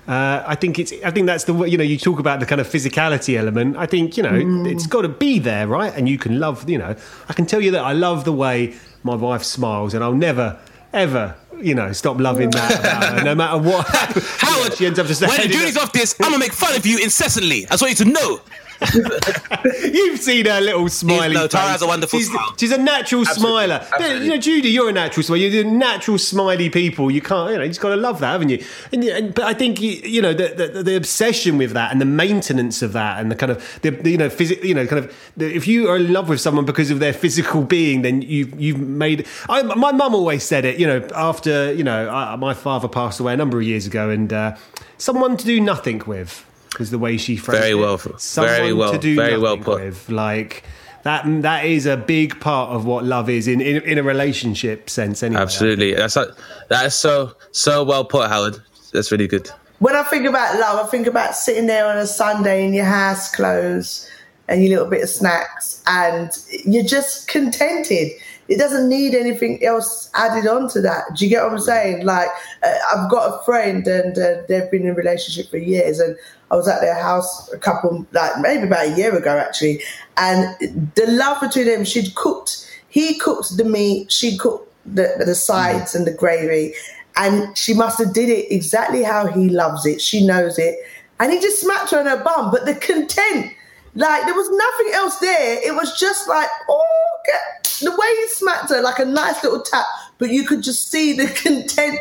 [0.07, 0.91] Uh, I think it's.
[1.05, 1.67] I think that's the way.
[1.67, 3.77] You know, you talk about the kind of physicality element.
[3.77, 4.69] I think you know Mm.
[4.71, 5.93] it's got to be there, right?
[5.97, 6.67] And you can love.
[6.69, 6.95] You know,
[7.29, 8.73] I can tell you that I love the way
[9.03, 10.57] my wife smiles, and I'll never,
[10.91, 13.87] ever, you know, stop loving that about her, no matter what.
[14.39, 16.85] Howard, she ends up just when saying, Judi's off this, I'm gonna make fun of
[16.85, 17.65] you incessantly.
[17.67, 18.41] I just want you to know.
[19.83, 22.55] You've seen her little smiley no, Tara has a wonderful she's, smile.
[22.57, 23.75] She's a natural smiler.
[23.75, 24.25] Absolutely.
[24.25, 25.39] You know, Judi, you're a natural smiler.
[25.39, 27.11] You're the natural smiley people.
[27.11, 28.63] You can't, you know, you just got to love that, haven't you?
[28.91, 32.01] And, and but I think you, you know the, the the obsession with that and
[32.01, 34.87] the maintenance of that and the kind of the, the you know physic, you know,
[34.87, 38.01] kind of the, if you are in love with someone because of their physical being,
[38.01, 39.27] then you you've made.
[39.47, 40.79] I, my mum always said it.
[40.79, 44.09] You know, after you know, I, my father passed away a number of years ago,
[44.09, 44.55] and uh,
[44.97, 46.45] someone to do nothing with.
[46.79, 47.75] Was the way she phrased Very it.
[47.75, 49.81] well- Someone very well- to do very well put.
[49.81, 50.09] with.
[50.09, 50.63] Like
[51.03, 54.89] that that is a big part of what love is in in, in a relationship
[54.89, 55.41] sense anyway.
[55.41, 55.93] Absolutely.
[55.95, 58.57] That's that is so so well put, Howard.
[58.93, 59.49] That's really good.
[59.79, 62.85] when I think about love, I think about sitting there on a Sunday in your
[62.85, 64.07] house clothes
[64.47, 66.29] and your little bit of snacks, and
[66.65, 68.11] you're just contented.
[68.49, 71.03] It doesn't need anything else added on to that.
[71.15, 72.03] Do you get what I'm saying?
[72.05, 72.27] Like,
[72.63, 76.17] uh, I've got a friend, and uh, they've been in a relationship for years, and
[76.51, 79.81] I was at their house a couple, like maybe about a year ago, actually,
[80.17, 81.85] and the love between them.
[81.85, 82.67] She'd cooked.
[82.89, 84.11] He cooked the meat.
[84.11, 86.73] She cooked the the sides and the gravy,
[87.15, 90.01] and she must have did it exactly how he loves it.
[90.01, 90.77] She knows it,
[91.21, 92.51] and he just smacked her on her bum.
[92.51, 93.53] But the content,
[93.95, 95.65] like there was nothing else there.
[95.65, 99.61] It was just like, oh, get, the way he smacked her, like a nice little
[99.61, 99.85] tap.
[100.17, 101.97] But you could just see the content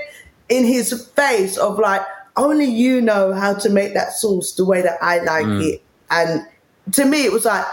[0.49, 2.03] in his face of like,
[2.41, 5.83] only you know how to make that sauce the way that I like it.
[6.11, 6.47] And
[6.93, 7.65] to me, it was like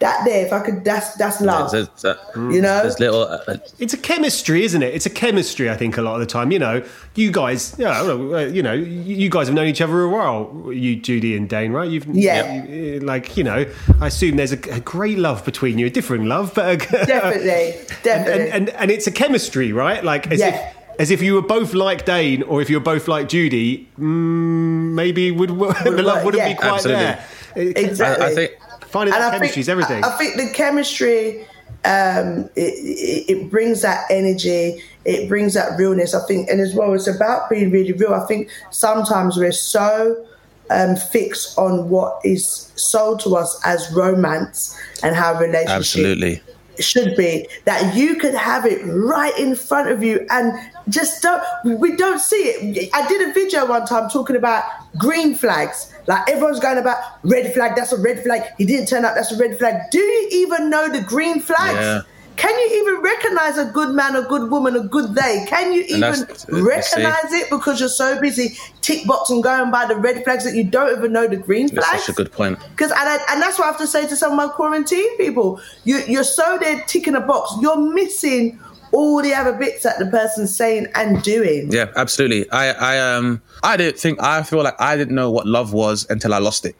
[0.00, 0.24] that.
[0.26, 1.70] There, if I could, that's that's love.
[1.70, 3.22] There's, there's, you know, there's little.
[3.22, 4.92] Uh, It's a chemistry, isn't it?
[4.94, 5.70] It's a chemistry.
[5.70, 6.82] I think a lot of the time, you know,
[7.14, 10.08] you guys, yeah, well, uh, you know, you you guys have known each other a
[10.08, 10.70] while.
[10.72, 11.88] You, Judi and Dane, right?
[11.90, 12.64] You've, Yeah.
[12.64, 13.64] you- like you know,
[14.00, 17.72] I assume there's a, a great love between you, a different love, but a, definitely,
[17.78, 18.50] and, definitely.
[18.50, 20.02] and, and and it's a chemistry, right?
[20.04, 20.48] Like as Yeah.
[20.70, 24.92] if as if you were both like Dane, or if you're both like Judi, mm,
[24.92, 25.50] maybe would,
[25.84, 26.48] the love wouldn't yeah.
[26.48, 27.04] be quite Absolutely.
[27.04, 27.24] there.
[27.54, 28.24] Exactly.
[28.24, 28.52] I, I think
[28.96, 30.04] Finding And that I chemistry is everything.
[30.04, 31.42] I, I think the chemistry,
[31.84, 36.14] um, it, it, it brings that energy, it brings that realness.
[36.14, 38.14] I think, and as well, it's about being really real.
[38.14, 40.24] I think sometimes we're so
[40.70, 46.40] um, fixed on what is sold to us as romance and how relationship absolutely.
[46.82, 50.52] Should be that you could have it right in front of you and
[50.88, 52.90] just don't we don't see it.
[52.94, 54.64] I did a video one time talking about
[54.98, 55.92] green flags.
[56.06, 58.42] Like everyone's going about red flag that's a red flag.
[58.58, 59.90] He didn't turn up that's a red flag.
[59.90, 61.78] Do you even know the green flags?
[61.78, 62.02] Yeah.
[62.36, 65.82] Can you even recognize a good man a good woman a good they can you
[65.88, 68.56] even recognize it because you're so busy
[68.86, 71.86] tick boxing going by the red flags that you don't even know the green flags?
[71.90, 72.58] That's such a good point.
[72.70, 75.16] because and, I, and that's what I have to say to some of my quarantine
[75.16, 75.60] people.
[75.84, 77.52] You, you're so there ticking a box.
[77.60, 78.60] You're missing
[78.92, 81.72] all the other bits that the person's saying and doing.
[81.72, 82.48] Yeah, absolutely.
[82.50, 84.22] I, I, um, I didn't think.
[84.22, 86.76] I feel like I didn't know what love was until I lost it,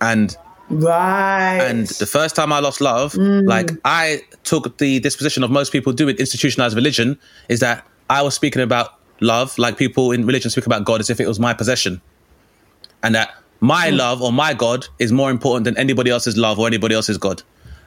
[0.00, 0.36] and
[0.68, 1.60] Right.
[1.60, 3.46] and the first time I lost love, mm.
[3.46, 8.22] like I took the disposition of most people do with institutionalized religion, is that I
[8.22, 11.38] was speaking about love, like people in religion speak about God as if it was
[11.38, 12.00] my possession,
[13.02, 13.96] and that my hmm.
[13.96, 17.42] love or my God is more important than anybody else's love or anybody else's God.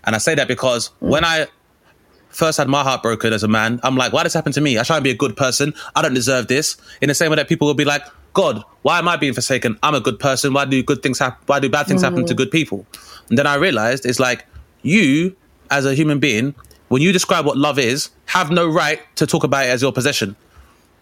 [0.05, 1.09] And I say that because hmm.
[1.09, 1.47] when I
[2.29, 4.79] first had my heart broken as a man, I'm like, why this happened to me?
[4.79, 5.73] I try and be a good person.
[5.95, 6.77] I don't deserve this.
[7.01, 8.03] In the same way that people will be like,
[8.39, 9.77] God, why am I being forsaken?
[9.83, 10.53] I'm a good person.
[10.53, 11.43] Why do good things happen?
[11.47, 12.37] Why do bad things happen to mm-hmm.
[12.37, 12.85] good people?
[13.27, 14.45] And then I realized it's like
[14.81, 15.35] you,
[15.69, 16.55] as a human being,
[16.87, 19.91] when you describe what love is, have no right to talk about it as your
[19.91, 20.37] possession.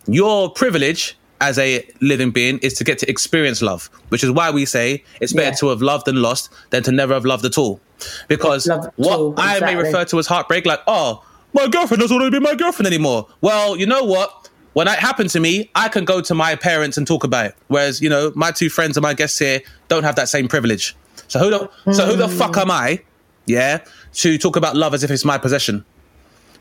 [0.08, 4.50] Your privilege as a living being is to get to experience love, which is why
[4.50, 5.56] we say it's better Yeah.
[5.58, 7.80] to have loved and lost than to never have loved at all.
[8.28, 11.24] Because at what all, I may refer to as heartbreak, like, oh,
[11.54, 13.28] my girlfriend doesn't want to be my girlfriend anymore.
[13.42, 14.47] Well, you know what?
[14.74, 17.56] When that happened to me, I can go to my parents and talk about it.
[17.68, 20.96] Whereas, you know, my two friends and my guests here don't have that same privilege.
[21.28, 22.38] So who the, so who the hmm.
[22.38, 23.02] fuck am I,
[23.46, 23.80] yeah,
[24.14, 25.84] to talk about love as if it's my possession?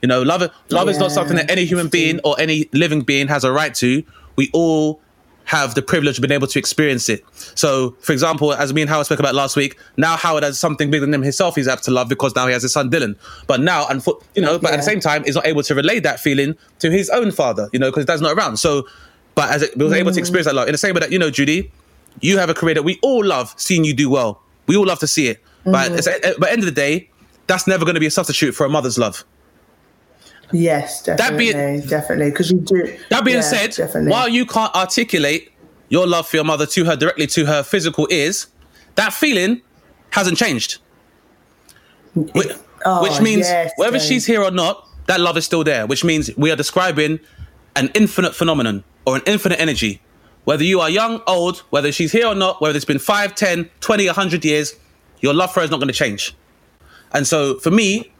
[0.02, 3.28] You know, love love is not something that any human being or any living being
[3.28, 4.02] has a right to.
[4.36, 5.00] We all
[5.46, 7.24] have the privilege of being able to experience it.
[7.54, 10.90] So, for example, as me and Howard spoke about last week, now Howard has something
[10.90, 13.16] bigger than him himself he's able to love because now he has his son Dylan.
[13.46, 16.00] But now, and you know, but at the same time, he's not able to relay
[16.00, 18.56] that feeling to his own father, you know, because dad's not around.
[18.56, 18.88] So,
[19.36, 20.20] but as it, he was able to mm.
[20.20, 21.70] experience that love in the same way that you know, Judi,
[22.20, 24.42] you have a career that we all love seeing you do well.
[24.66, 25.40] We all love to see it.
[25.64, 25.98] But mm.
[25.98, 27.08] it's, at the end of the day,
[27.46, 29.24] that's never going to be a substitute for a mother's love.
[30.52, 32.30] Yes, That being- definitely.
[32.30, 32.96] Because you do.
[33.10, 34.10] That being yeah, said, definitely.
[34.10, 35.50] while you can't articulate
[35.88, 38.46] your love for your mother to her directly to her physical ears,
[38.94, 39.62] that feeling
[40.10, 40.78] hasn't changed.
[42.14, 42.48] Which,
[42.84, 45.86] Oh, which means yes, whether she's here or not, that love is still there.
[45.86, 47.18] Which means we are describing
[47.74, 50.00] an infinite phenomenon or an infinite energy.
[50.44, 53.68] Whether you are young, old, whether she's here or not, whether it's been 5, 10,
[53.80, 54.74] 20, 100 years,
[55.20, 56.34] your love for her is not going to change.
[57.12, 58.12] And so for me,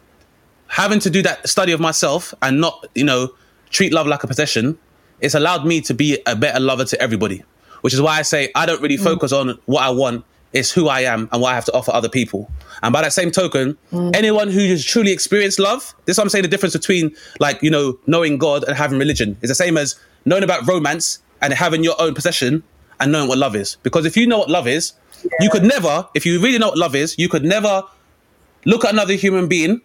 [0.69, 3.35] having to do that study of myself and not, you know,
[3.71, 4.79] treat love like a possession,
[5.21, 7.43] it's allowed me to be a better lover to everybody.
[7.81, 9.05] Which is why I say I don't really mm.
[9.05, 11.93] focus on what I want, it's who I am and what I have to offer
[11.93, 12.51] other people.
[12.83, 14.15] And by that same token, mm.
[14.15, 17.63] anyone who has truly experienced love, this is what I'm saying the difference between like,
[17.63, 21.53] you know, knowing God and having religion is the same as knowing about romance and
[21.53, 22.63] having your own possession
[22.99, 23.77] and knowing what love is.
[23.83, 24.93] Because if you know what love is,
[25.41, 27.83] you could never, if you really know what love is, you could never
[28.65, 29.81] look at another human being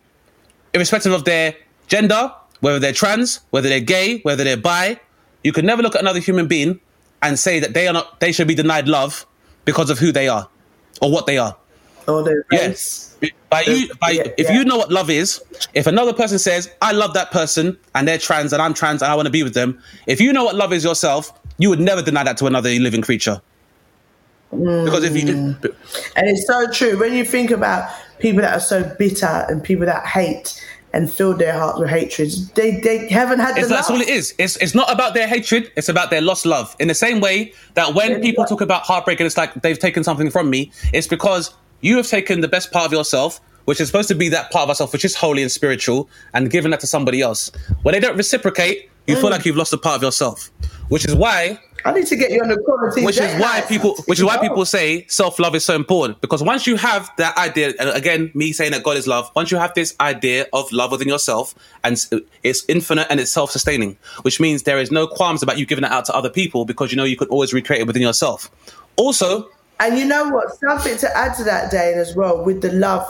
[0.73, 1.55] irrespective of their
[1.87, 4.99] gender, whether they're trans, whether they're gay, whether they're bi,
[5.43, 6.79] you could never look at another human being
[7.21, 9.25] and say that they are not they should be denied love
[9.65, 10.47] because of who they are
[11.01, 11.55] or what they are.
[12.07, 13.15] Or the Yes.
[13.49, 14.53] By you, by, Yeah, if yeah.
[14.53, 15.43] you know what love is,
[15.73, 19.11] if another person says, I love that person and they're trans and I'm trans and
[19.11, 21.79] I want to be with them, if you know what love is yourself, you would
[21.79, 23.39] never deny that to another living creature.
[24.51, 24.85] Mm.
[24.85, 25.29] Because if you,
[26.15, 26.97] And it's so true.
[26.97, 27.91] When you think about
[28.21, 30.63] people that are so bitter and people that hate
[30.93, 33.97] and fill their hearts with hatred, they, they haven't had the that's love.
[33.97, 34.35] all it is.
[34.37, 35.71] It's, it's not about their hatred.
[35.75, 36.75] It's about their lost love.
[36.79, 40.03] In the same way that when people talk about heartbreak and it's like they've taken
[40.03, 43.87] something from me, it's because you have taken the best part of yourself, which is
[43.87, 46.81] supposed to be that part of yourself, which is holy and spiritual, and given that
[46.81, 47.51] to somebody else.
[47.83, 49.31] When they don't reciprocate, you feel mm.
[49.31, 50.51] like you've lost a part of yourself,
[50.89, 53.03] which is why I need to get you on the quality.
[53.03, 56.67] which is why people which is why people say self-love is so important because once
[56.67, 59.73] you have that idea and again me saying that god is love once you have
[59.73, 62.05] this idea of love within yourself and
[62.43, 65.91] it's infinite and it's self-sustaining which means there is no qualms about you giving it
[65.91, 68.51] out to other people because you know you could always recreate it within yourself
[68.95, 69.49] also
[69.81, 70.53] And you know what?
[70.59, 73.03] Something to add to that, Dane, as well, with the love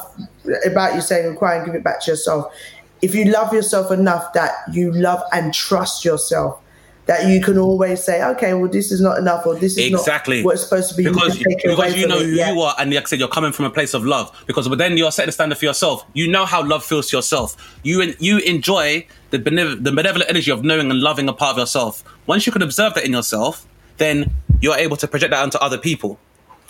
[0.65, 2.53] about you saying and give it back to yourself.
[3.01, 6.61] If you love yourself enough that you love and trust yourself,
[7.07, 10.37] that you can always say, okay, well, this is not enough, or this is exactly.
[10.37, 11.03] not what's supposed to be.
[11.03, 12.25] because you, can take it away because you know it.
[12.27, 12.51] who Yeah.
[12.53, 14.31] you are and like I said you're coming from a place of love.
[14.45, 16.05] Because but then you're setting the standard for yourself.
[16.13, 17.57] You know how love feels to yourself.
[17.83, 21.57] You you enjoy the benev- the benevolent energy of knowing and loving a part of
[21.57, 22.03] yourself.
[22.27, 24.31] Once you can observe that in yourself then
[24.61, 26.19] you're able to project that onto other people.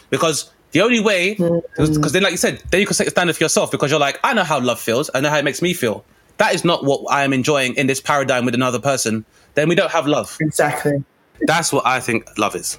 [0.09, 1.35] Because the only way
[1.77, 3.69] because then like you said then you can set the standard for yourself.
[3.69, 5.11] Because you're like I know how love feels.
[5.13, 6.05] I know how it makes me feel
[6.41, 9.13] that is not what I am enjoying in this paradigm with another person
[9.55, 10.95] then we don't have love Exactly.
[11.51, 12.77] that's what I think love is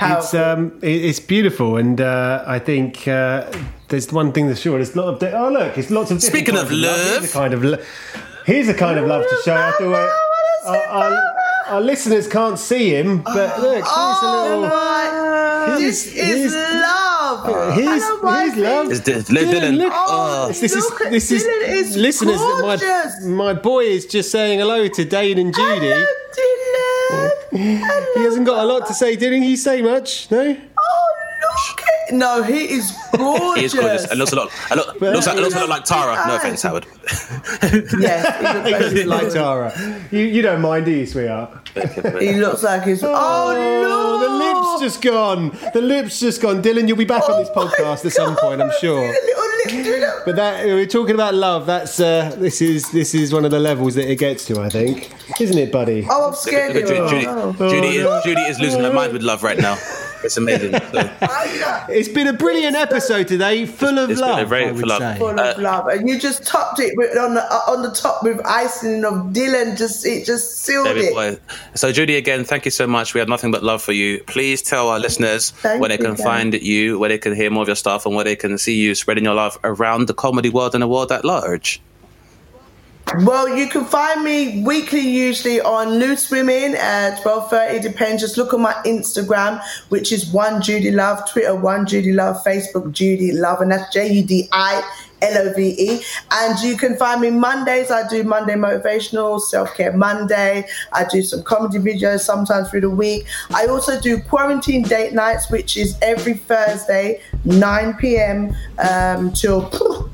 [0.00, 3.46] It's um, it's beautiful, and uh, I think uh,
[3.90, 4.76] there's one thing that's sure.
[4.78, 6.20] There's a lot of di- oh look, it's lots of.
[6.20, 6.98] Speaking of love.
[7.20, 7.82] here's a kind of lo-
[8.44, 9.54] here's a kind of love to show.
[9.54, 11.12] I thought uh, our, our,
[11.74, 14.62] our listeners can't see him, but look, here's oh a little.
[14.68, 15.76] my!
[15.78, 16.12] Here's- This is
[16.52, 17.13] here's- love.
[17.44, 18.90] Uh, Here's, I know why love.
[18.90, 19.76] It's Dy- Dylan.
[19.78, 19.92] look.
[19.94, 22.40] Oh, this, this look is this is Dylan is listeners.
[22.40, 23.24] My gorgeous.
[23.24, 25.92] my boy is just saying hello to Dane and Judi.
[25.92, 28.14] Hello, Dylan.
[28.14, 29.56] He hasn't got a lot to say, didn't he?
[29.56, 30.30] Say much?
[30.30, 30.56] No.
[32.10, 33.54] Oh, look at No, he is gorgeous.
[33.56, 34.10] He is gorgeous.
[34.10, 34.50] It looks a lot.
[34.70, 36.26] It look, looks, like, looks a lot like Tara.
[36.26, 36.86] No offense, Howard.
[38.00, 39.72] yeah, He looks like Tara.
[40.10, 41.68] You, you don't mind, do you, sweetheart?
[42.20, 43.02] he looks like he's.
[43.02, 44.28] Oh, Oh, the
[44.80, 45.50] lips just gone.
[45.72, 46.62] The lips just gone.
[46.62, 49.00] Dylan, you'll be back on this Oh my podcast at some point, I'm sure.
[49.00, 49.12] the
[49.66, 51.66] little lip, But that we're talking about love.
[51.66, 54.68] That's uh, this is this is one of the levels that it gets to, I
[54.68, 56.06] think, isn't it, buddy?
[56.08, 56.74] Oh, I'm scared.
[56.76, 57.54] Judi, of Judi, him.
[57.54, 59.76] Judi, is, Judi is losing her mind with love right now.
[60.24, 60.72] It's amazing.
[60.94, 61.10] So,
[61.88, 64.48] It's been a brilliant episode today, full of It's been a love.
[64.48, 65.18] very I would full of- say.
[65.18, 68.22] Full of love, and you just topped it with, on the uh, on the top
[68.22, 69.76] with icing of Dylan.
[69.76, 71.12] Just it just sealed David it.
[71.14, 71.38] Boy.
[71.74, 73.14] So, Judi, again, thank you so much.
[73.14, 74.22] We have nothing but love for you.
[74.24, 76.24] Please tell our listeners Thank where they you, can guys.
[76.24, 78.74] find you, where they can hear more of your stuff, and where they can see
[78.74, 81.80] you spreading your love around the comedy world and the world at large.
[83.18, 87.78] Well, you can find me weekly, usually on Loose Women at twelve thirty.
[87.78, 88.22] Depends.
[88.22, 92.90] Just look on my Instagram, which is one Judi Love, Twitter one Judi Love, Facebook
[92.90, 94.82] Judi Love, and that's J U D I
[95.22, 96.02] L O V E.
[96.32, 97.90] And you can find me Mondays.
[97.92, 100.66] I do Monday motivational self care Monday.
[100.92, 103.26] I do some comedy videos sometimes through the week.
[103.54, 108.54] I also do quarantine date nights, which is every Thursday, nine p.m.
[108.78, 109.62] Um, till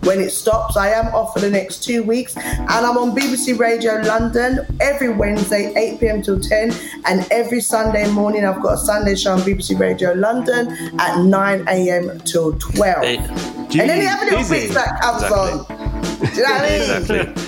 [0.04, 0.76] when it stops.
[0.76, 5.10] I am off for the next two weeks, and I'm on BBC Radio London every
[5.10, 6.72] Wednesday, 8 pm till 10,
[7.06, 10.68] and every Sunday morning I've got a Sunday show on BBC Radio London
[10.98, 13.02] at 9 am till 12.
[13.04, 14.60] Hey, and then you have a little busy.
[14.68, 15.76] bits that comes Exactly.
[15.76, 16.30] on.
[16.30, 16.96] Do you know what I mean?
[17.00, 17.42] Exactly.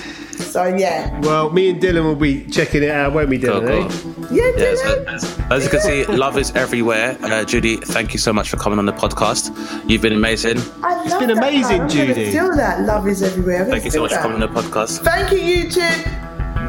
[0.45, 3.89] So yeah, Well, me and Dylan will be checking it out, won't we, Cool, Dylan?
[3.89, 4.22] cool.
[4.22, 4.22] eh?
[4.33, 5.07] Yeah, Yes, Dylan.
[5.13, 7.11] as, as you can see, love is everywhere.
[7.21, 9.51] Uh, Judi, thank you so much for coming on the podcast.
[9.89, 10.57] You've been amazing.
[10.83, 11.81] I love been that, amazing, man.
[11.81, 12.31] I'm gonna Judi.
[12.31, 13.65] Feel that love is everywhere.
[13.65, 14.99] Thank you so feel much for coming on the podcast.
[15.03, 15.81] Thank you, you two.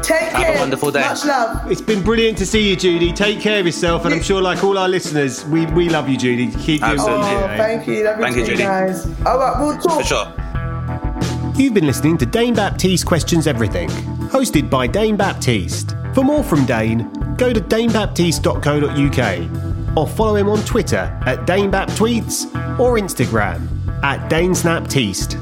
[0.03, 1.01] Take Have a wonderful day.
[1.01, 1.71] Much love.
[1.71, 3.15] It's been brilliant to see you, Judi.
[3.15, 6.17] Take care of yourself, and I'm sure, like all our listeners, we, we love you,
[6.17, 6.51] Judi.
[6.61, 7.25] Keep doing Absolutely.
[7.31, 8.03] you do, Oh, thank you.
[8.03, 8.57] Love you Thank you, too, Judi.
[8.57, 9.05] guys.
[9.25, 10.01] All right, we'll talk.
[10.01, 11.53] For sure.
[11.55, 13.89] You've been listening to Dane Baptiste Questions Everything,
[14.29, 15.95] hosted by Dane Baptiste.
[16.13, 22.97] For more from Dane, go to danebaptiste.co.uk or follow him on Twitter at DaneBapTweets or
[22.97, 23.67] Instagram
[24.03, 25.41] at DaneSnapTiste.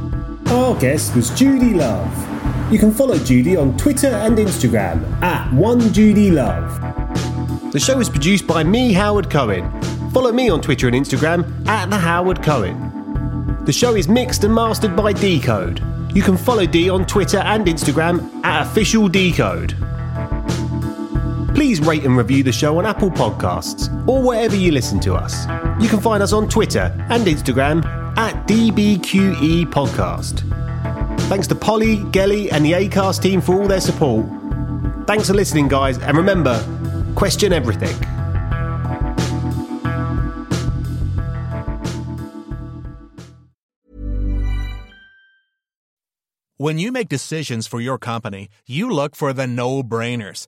[0.50, 2.72] Our guest was Judi Love.
[2.72, 7.72] You can follow Judi on Twitter and Instagram at OneJudiLove.
[7.72, 9.70] The show is produced by me, Howard Cohen.
[10.12, 12.92] Follow me on Twitter and Instagram at the Howard Cohen.
[13.66, 15.82] The show is mixed and mastered by Decode.
[16.14, 19.76] You can follow D on Twitter and Instagram at official Decode.
[21.56, 25.46] Please rate and review the show on Apple Podcasts or wherever you listen to us.
[25.82, 27.86] You can find us on Twitter and Instagram
[28.18, 30.50] at DBQE Podcast.
[31.30, 34.26] Thanks to Polly, Gelly, and the ACAST team for all their support.
[35.06, 36.60] Thanks for listening, guys, and remember
[37.16, 37.96] question everything.
[46.58, 50.48] When you make decisions for your company, you look for the no brainers.